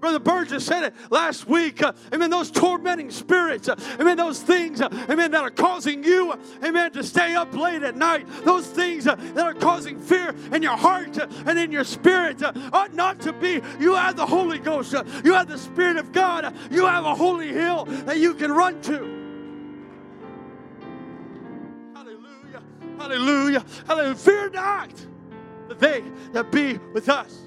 [0.00, 1.82] Brother Burgess said it last week.
[1.82, 2.30] Uh, amen.
[2.30, 3.68] Those tormenting spirits.
[3.68, 4.16] Uh, amen.
[4.16, 4.80] Those things.
[4.80, 5.30] Uh, amen.
[5.30, 6.34] That are causing you.
[6.62, 6.92] Amen.
[6.92, 8.26] To stay up late at night.
[8.44, 11.16] Those things that are causing fear in your heart
[11.46, 12.42] and in your spirit
[12.72, 13.60] ought not to be.
[13.80, 14.92] You have the Holy Ghost.
[15.24, 16.54] you have the Spirit of God.
[16.70, 19.16] you have a holy hill that you can run to.
[21.94, 22.62] Hallelujah.
[22.98, 23.64] Hallelujah.
[23.86, 24.14] Hallelujah.
[24.14, 24.90] Fear not
[25.68, 27.46] that they that be with us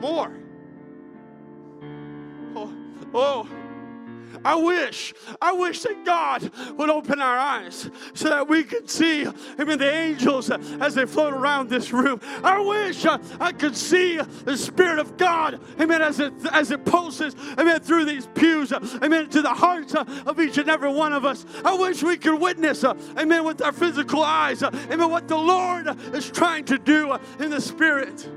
[0.00, 0.32] more
[3.14, 3.48] Oh.
[4.44, 9.26] I wish, I wish that God would open our eyes so that we could see,
[9.58, 12.20] amen, the angels as they float around this room.
[12.42, 16.84] I wish uh, I could see the Spirit of God, amen, as it, as it
[16.84, 21.24] pulses, amen, through these pews, amen, to the hearts of each and every one of
[21.24, 21.44] us.
[21.64, 25.36] I wish we could witness, uh, amen, with our physical eyes, uh, amen, what the
[25.36, 28.28] Lord is trying to do in the Spirit.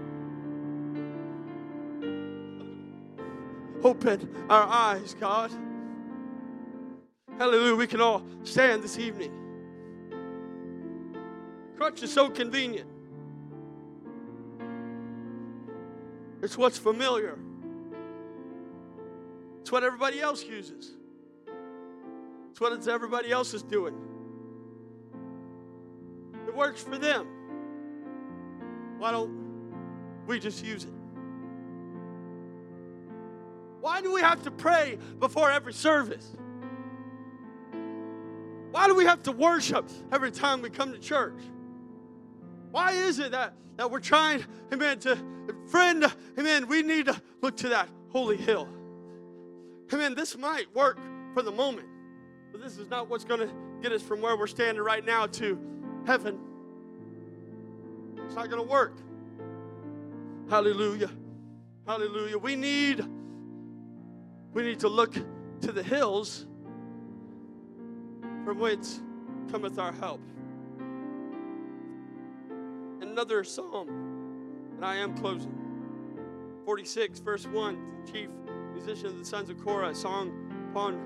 [3.84, 5.52] Open our eyes, God.
[7.38, 7.76] Hallelujah.
[7.76, 9.32] We can all stand this evening.
[11.76, 12.90] Crutch is so convenient.
[16.42, 17.38] It's what's familiar.
[19.62, 20.92] It's what everybody else uses.
[22.52, 23.96] It's what everybody else is doing.
[26.48, 27.28] It works for them.
[28.98, 29.32] Why don't
[30.28, 31.03] we just use it?
[33.84, 36.26] Why do we have to pray before every service?
[38.72, 41.38] Why do we have to worship every time we come to church?
[42.72, 45.18] Why is it that, that we're trying, amen, to,
[45.68, 46.06] friend,
[46.40, 48.70] amen, we need to look to that holy hill.
[49.92, 50.98] Amen, this might work
[51.34, 51.90] for the moment,
[52.54, 55.28] but this is not what's going to get us from where we're standing right now
[55.28, 55.60] to
[56.08, 56.40] heaven.
[58.26, 58.96] It's not going to work.
[60.50, 61.12] Hallelujah.
[61.86, 62.38] Hallelujah.
[62.38, 63.06] We need
[64.54, 65.14] we need to look
[65.62, 66.46] to the hills
[68.46, 69.02] from whence
[69.52, 70.22] cometh our help.
[73.02, 73.90] Another psalm,
[74.76, 75.54] and I am closing.
[76.66, 78.30] 46, verse 1, the chief
[78.74, 80.32] musician of the sons of Korah, a song
[80.72, 81.00] upon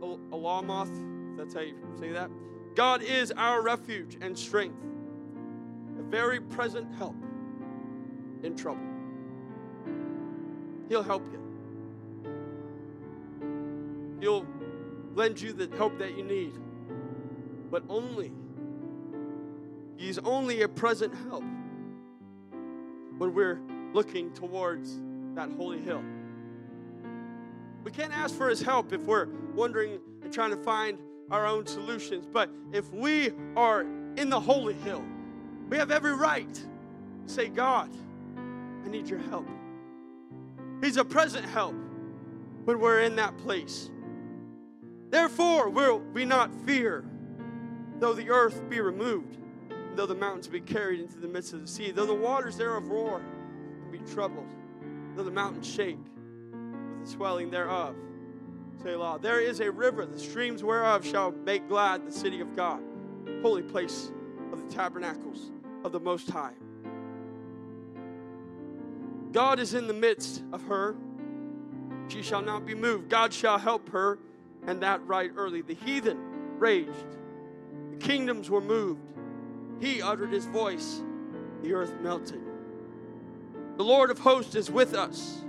[0.00, 2.30] Alamoth, that's how you say that.
[2.74, 4.82] God is our refuge and strength,
[5.98, 7.16] a very present help
[8.42, 8.86] in trouble.
[10.88, 11.39] He'll help you.
[14.20, 14.46] He'll
[15.14, 16.52] lend you the help that you need.
[17.70, 18.32] But only,
[19.96, 21.44] He's only a present help
[23.18, 23.60] when we're
[23.92, 24.98] looking towards
[25.34, 26.02] that holy hill.
[27.84, 30.98] We can't ask for His help if we're wondering and trying to find
[31.30, 32.26] our own solutions.
[32.30, 33.82] But if we are
[34.16, 35.04] in the holy hill,
[35.68, 37.90] we have every right to say, God,
[38.84, 39.46] I need your help.
[40.82, 41.74] He's a present help
[42.64, 43.90] when we're in that place.
[45.10, 47.04] Therefore will we not fear,
[47.98, 49.38] though the earth be removed,
[49.96, 52.88] though the mountains be carried into the midst of the sea, though the waters thereof
[52.88, 53.20] roar
[53.82, 54.48] and be troubled,
[55.16, 55.98] though the mountains shake
[56.52, 57.96] with the swelling thereof.
[58.82, 59.18] Selah.
[59.20, 62.80] There is a river, the streams whereof shall make glad the city of God,
[63.42, 64.12] holy place
[64.52, 65.50] of the tabernacles
[65.84, 66.54] of the Most High.
[69.32, 70.96] God is in the midst of her.
[72.08, 73.08] She shall not be moved.
[73.08, 74.18] God shall help her
[74.66, 75.62] and that right early.
[75.62, 76.18] The heathen
[76.58, 76.90] raged,
[77.90, 79.00] the kingdoms were moved.
[79.80, 81.02] He uttered his voice,
[81.62, 82.40] the earth melted.
[83.76, 85.42] The Lord of hosts is with us,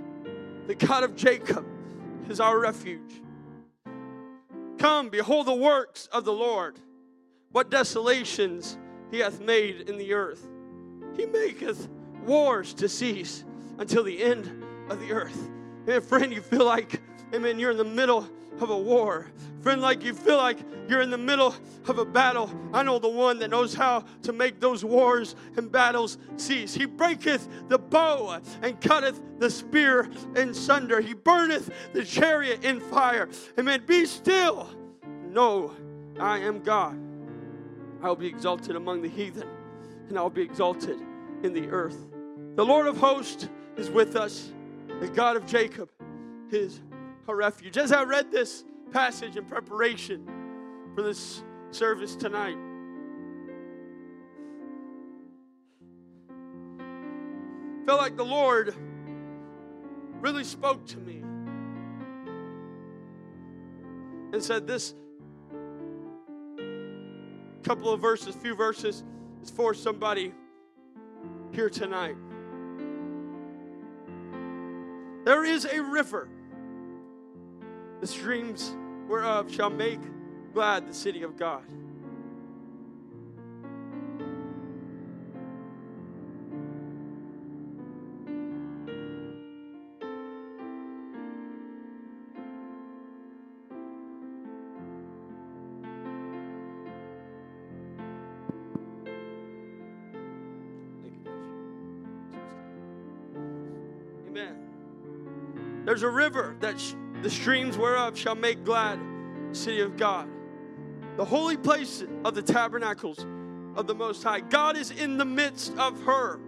[0.66, 1.66] the God of Jacob
[2.28, 3.20] is our refuge.
[4.78, 6.78] Come, behold the works of the Lord,
[7.50, 8.78] what desolations
[9.10, 10.48] he hath made in the earth.
[11.16, 11.88] He maketh
[12.24, 13.44] wars to cease
[13.78, 15.50] until the end of the earth.
[15.86, 17.00] And friend, you feel like
[17.34, 18.28] amen, you're in the middle
[18.60, 19.26] of a war.
[19.60, 20.58] Friend, like you feel like
[20.88, 21.54] you're in the middle
[21.86, 25.70] of a battle, I know the one that knows how to make those wars and
[25.70, 26.74] battles cease.
[26.74, 31.00] He breaketh the bow and cutteth the spear in sunder.
[31.00, 33.28] He burneth the chariot in fire.
[33.58, 33.84] Amen.
[33.86, 34.68] Be still.
[35.30, 35.74] Know
[36.18, 36.98] I am God.
[38.02, 39.48] I will be exalted among the heathen,
[40.08, 40.98] and I will be exalted
[41.44, 41.96] in the earth.
[42.56, 44.52] The Lord of hosts is with us,
[45.00, 45.88] the God of Jacob
[46.50, 46.80] is
[47.28, 47.76] a refuge.
[47.76, 50.26] As I read this passage in preparation
[50.94, 52.56] for this service tonight,
[57.86, 58.74] felt like the Lord
[60.20, 61.22] really spoke to me
[64.32, 64.94] and said, This
[67.62, 69.04] couple of verses, few verses,
[69.42, 70.32] is for somebody
[71.52, 72.16] here tonight.
[75.24, 76.28] There is a river,
[78.02, 78.74] the streams
[79.06, 80.00] whereof shall make
[80.52, 81.62] glad the city of God.
[104.26, 104.56] Amen.
[105.84, 108.98] There's a river that sh- the streams whereof shall make glad
[109.52, 110.28] city of God,
[111.16, 113.26] the holy place of the tabernacles
[113.76, 114.40] of the Most High.
[114.40, 116.40] God is in the midst of her,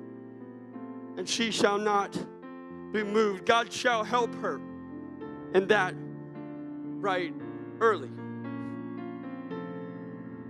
[1.17, 2.13] and she shall not
[2.93, 3.47] be moved.
[3.47, 4.61] God shall help her,
[5.55, 5.95] and that
[7.01, 7.33] right
[7.81, 8.11] early.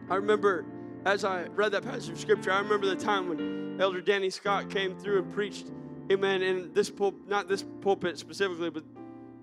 [0.08, 0.64] I remember
[1.04, 4.70] as I read that passage of scripture, I remember the time when Elder Danny Scott
[4.70, 5.66] came through and preached,
[6.10, 8.84] amen, in this pulpit, not this pulpit specifically, but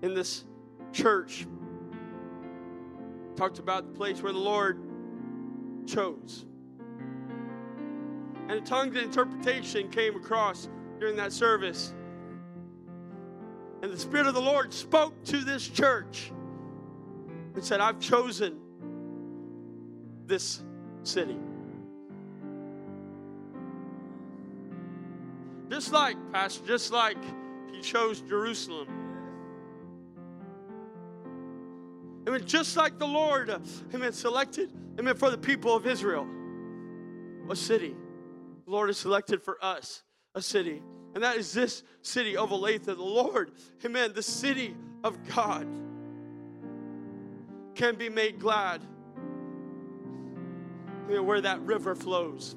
[0.02, 0.44] in this
[0.92, 1.46] church.
[3.36, 4.80] Talked about the place where the Lord
[5.86, 6.44] chose.
[8.48, 10.68] And a tongues and interpretation came across
[11.00, 11.94] during that service.
[13.82, 16.30] And the Spirit of the Lord spoke to this church
[17.54, 18.58] and said, I've chosen
[20.26, 20.62] this
[21.02, 21.36] city.
[25.68, 27.16] Just like, Pastor, just like
[27.72, 29.01] he chose Jerusalem.
[32.32, 32.46] Amen.
[32.46, 33.54] Just like the Lord,
[33.92, 36.26] amen, selected, amen, for the people of Israel,
[37.50, 37.94] a city.
[38.64, 40.02] The Lord has selected for us
[40.34, 40.82] a city.
[41.14, 42.84] And that is this city of Olathe.
[42.84, 43.52] The Lord,
[43.84, 44.74] amen, the city
[45.04, 45.66] of God
[47.74, 48.80] can be made glad
[51.04, 52.56] amen, where that river flows,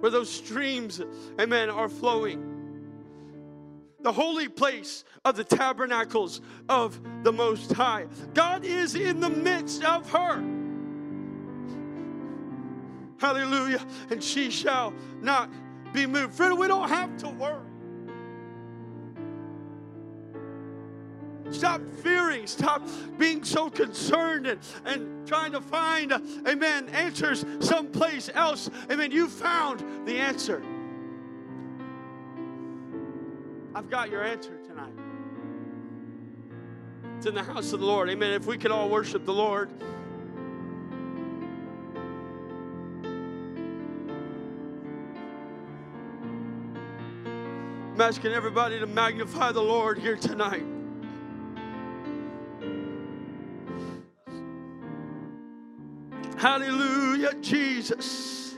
[0.00, 1.00] where those streams,
[1.38, 2.55] amen, are flowing
[4.06, 8.06] the holy place of the tabernacles of the Most High.
[8.34, 10.40] God is in the midst of her.
[13.18, 13.84] Hallelujah.
[14.08, 15.50] And she shall not
[15.92, 16.34] be moved.
[16.34, 17.66] Friend, we don't have to worry.
[21.50, 22.46] Stop fearing.
[22.46, 22.88] Stop
[23.18, 28.70] being so concerned and, and trying to find, uh, amen, answers someplace else.
[28.88, 29.10] Amen.
[29.10, 30.62] You found the answer.
[33.76, 34.94] I've got your answer tonight.
[37.18, 38.08] It's in the house of the Lord.
[38.08, 38.32] Amen.
[38.32, 39.68] If we could all worship the Lord.
[47.92, 50.64] I'm asking everybody to magnify the Lord here tonight.
[56.38, 58.56] Hallelujah, Jesus.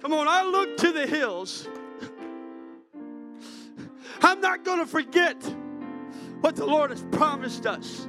[0.00, 1.68] Come on, I look to the hills.
[4.42, 5.40] Not going to forget
[6.40, 8.08] what the Lord has promised us.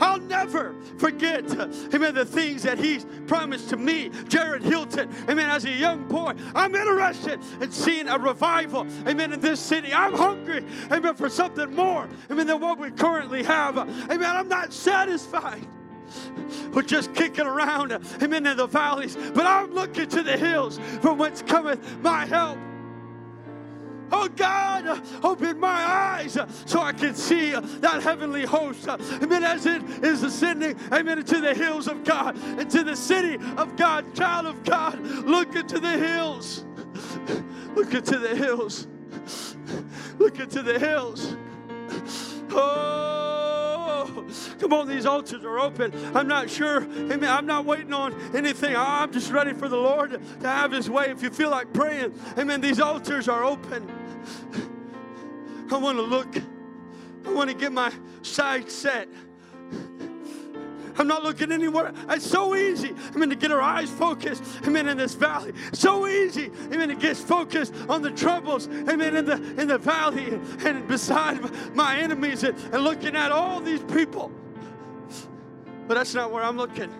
[0.00, 1.44] I'll never forget,
[1.94, 6.32] amen, the things that He's promised to me, Jared Hilton, amen, as a young boy.
[6.54, 9.92] I'm interested in seeing a revival, amen, in this city.
[9.92, 13.78] I'm hungry, amen, for something more, amen, than what we currently have.
[13.78, 15.64] Amen, I'm not satisfied
[16.72, 17.92] with just kicking around,
[18.22, 22.58] amen, in the valleys, but I'm looking to the hills from whence cometh my help.
[24.16, 28.88] Oh God, open my eyes so I can see that heavenly host.
[28.88, 29.42] Amen.
[29.42, 34.14] As it is ascending, amen, into the hills of God, into the city of God,
[34.14, 35.00] child of God.
[35.00, 36.64] Look into the hills.
[37.74, 38.86] Look into the hills.
[40.18, 41.34] Look into the hills.
[42.52, 44.24] Oh,
[44.60, 45.92] come on, these altars are open.
[46.14, 46.84] I'm not sure.
[46.84, 47.24] Amen.
[47.24, 48.76] I'm not waiting on anything.
[48.76, 51.06] I'm just ready for the Lord to have His way.
[51.10, 54.03] If you feel like praying, amen, these altars are open.
[55.70, 56.36] I want to look
[57.26, 59.08] I want to get my sight set.
[60.96, 61.92] I'm not looking anywhere.
[62.10, 62.94] It's so easy.
[63.12, 64.44] I mean, to get our eyes focused.
[64.64, 64.86] Amen.
[64.86, 66.50] In in this valley, so easy.
[66.72, 66.88] Amen.
[66.88, 68.68] To get focused on the troubles.
[68.68, 69.16] Amen.
[69.16, 71.40] In the in the valley and beside
[71.74, 74.30] my enemies and, and looking at all these people.
[75.88, 76.92] But that's not where I'm looking.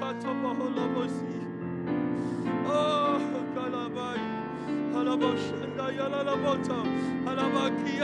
[0.00, 1.34] Katabaholavosi.
[2.66, 3.20] Oh,
[5.92, 6.78] Yalalabota.
[7.26, 8.00] Alabaki.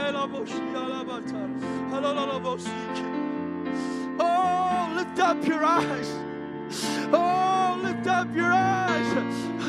[4.19, 6.09] Oh, lift up your eyes.
[7.11, 9.15] Oh, lift up your eyes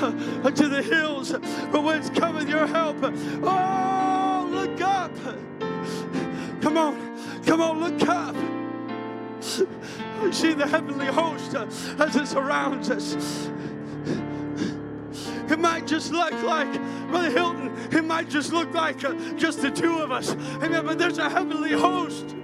[0.44, 2.96] unto the hills from whence cometh your help.
[3.42, 4.01] Oh.
[6.62, 8.36] Come on, come on, look up.
[10.22, 13.50] We see the heavenly host as it surrounds us.
[15.50, 16.72] It might just look like,
[17.08, 20.34] Brother Hilton, it might just look like uh, just the two of us.
[20.62, 20.86] Amen.
[20.86, 22.36] But there's a heavenly host.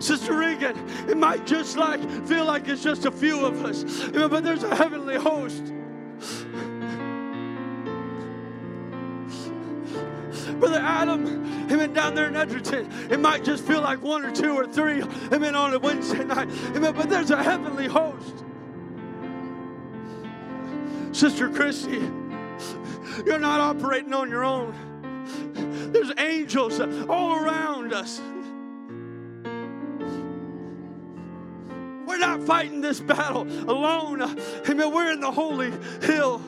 [0.00, 0.76] Sister Regan,
[1.08, 4.62] it might just like feel like it's just a few of us, Amen, but there's
[4.62, 5.72] a heavenly host.
[10.58, 11.26] Brother Adam,
[11.70, 15.02] amen, down there in Edgerton, it might just feel like one or two or three,
[15.32, 18.44] amen, on a Wednesday night, amen, but there's a heavenly host.
[21.12, 22.10] Sister Christy,
[23.24, 24.74] you're not operating on your own.
[25.92, 26.78] There's angels
[27.08, 28.20] all around us.
[32.06, 34.22] We're not fighting this battle alone.
[34.68, 34.92] Amen.
[34.92, 36.42] We're in the holy hill.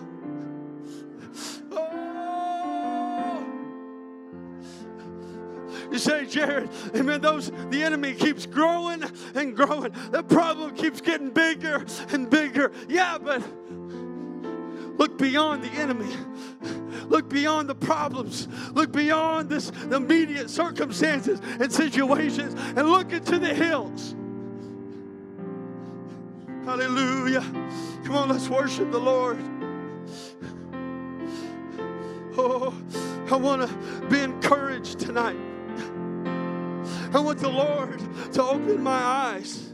[5.98, 9.02] You say, Jared, amen, those the enemy keeps growing
[9.34, 9.92] and growing.
[10.12, 12.70] The problem keeps getting bigger and bigger.
[12.88, 13.42] Yeah, but
[14.96, 16.14] look beyond the enemy.
[17.08, 18.46] Look beyond the problems.
[18.74, 24.14] Look beyond this the immediate circumstances and situations and look into the hills.
[26.64, 27.40] Hallelujah.
[28.04, 29.42] Come on, let's worship the Lord.
[32.36, 32.72] Oh,
[33.32, 35.57] I want to be encouraged tonight.
[37.12, 38.00] I want the Lord
[38.34, 39.72] to open my eyes.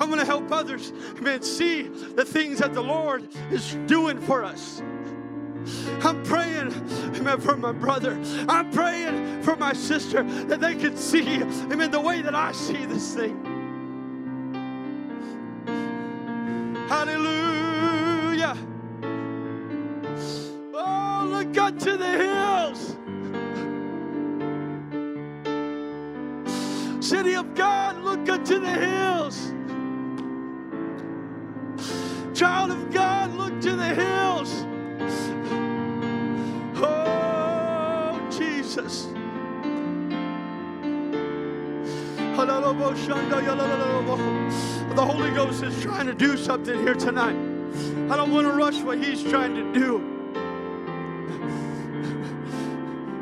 [0.00, 4.44] I want to help others, man, see the things that the Lord is doing for
[4.44, 4.82] us.
[6.02, 6.72] I'm praying,
[7.16, 8.20] amen, for my brother.
[8.48, 12.86] I'm praying for my sister that they can see, amen, the way that I see
[12.86, 13.44] this thing.
[16.88, 17.67] Hallelujah.
[21.78, 22.96] To the hills.
[27.04, 29.52] City of God, look unto the hills.
[32.36, 34.64] Child of God, look to the hills.
[36.76, 39.06] Oh, Jesus.
[44.94, 47.36] The Holy Ghost is trying to do something here tonight.
[48.10, 50.17] I don't want to rush what He's trying to do.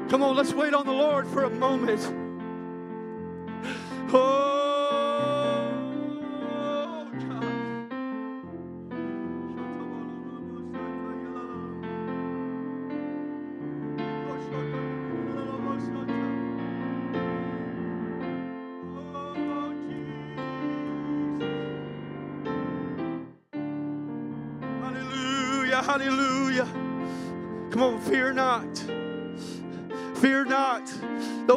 [0.09, 2.00] Come on, let's wait on the Lord for a moment.
[4.12, 4.45] Oh,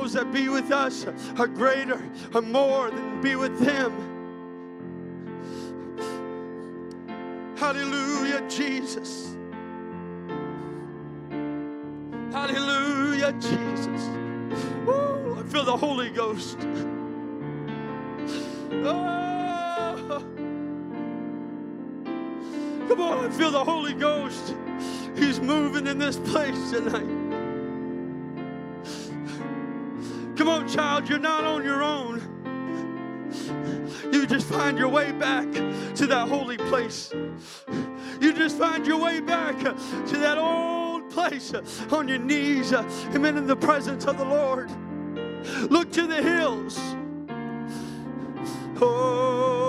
[0.09, 1.05] Those that be with us
[1.37, 2.01] are greater,
[2.33, 3.93] are more than be with them.
[7.55, 9.35] Hallelujah, Jesus.
[12.31, 14.09] Hallelujah, Jesus.
[14.87, 16.57] Woo, I feel the Holy Ghost.
[18.83, 20.23] Oh.
[22.87, 24.55] Come on, I feel the Holy Ghost.
[25.15, 27.18] He's moving in this place tonight.
[30.49, 32.23] Come on, child, you're not on your own.
[34.11, 37.13] You just find your way back to that holy place.
[38.19, 41.53] You just find your way back to that old place
[41.91, 44.71] on your knees, amen, in the presence of the Lord.
[45.69, 46.79] Look to the hills.
[48.81, 49.68] Oh,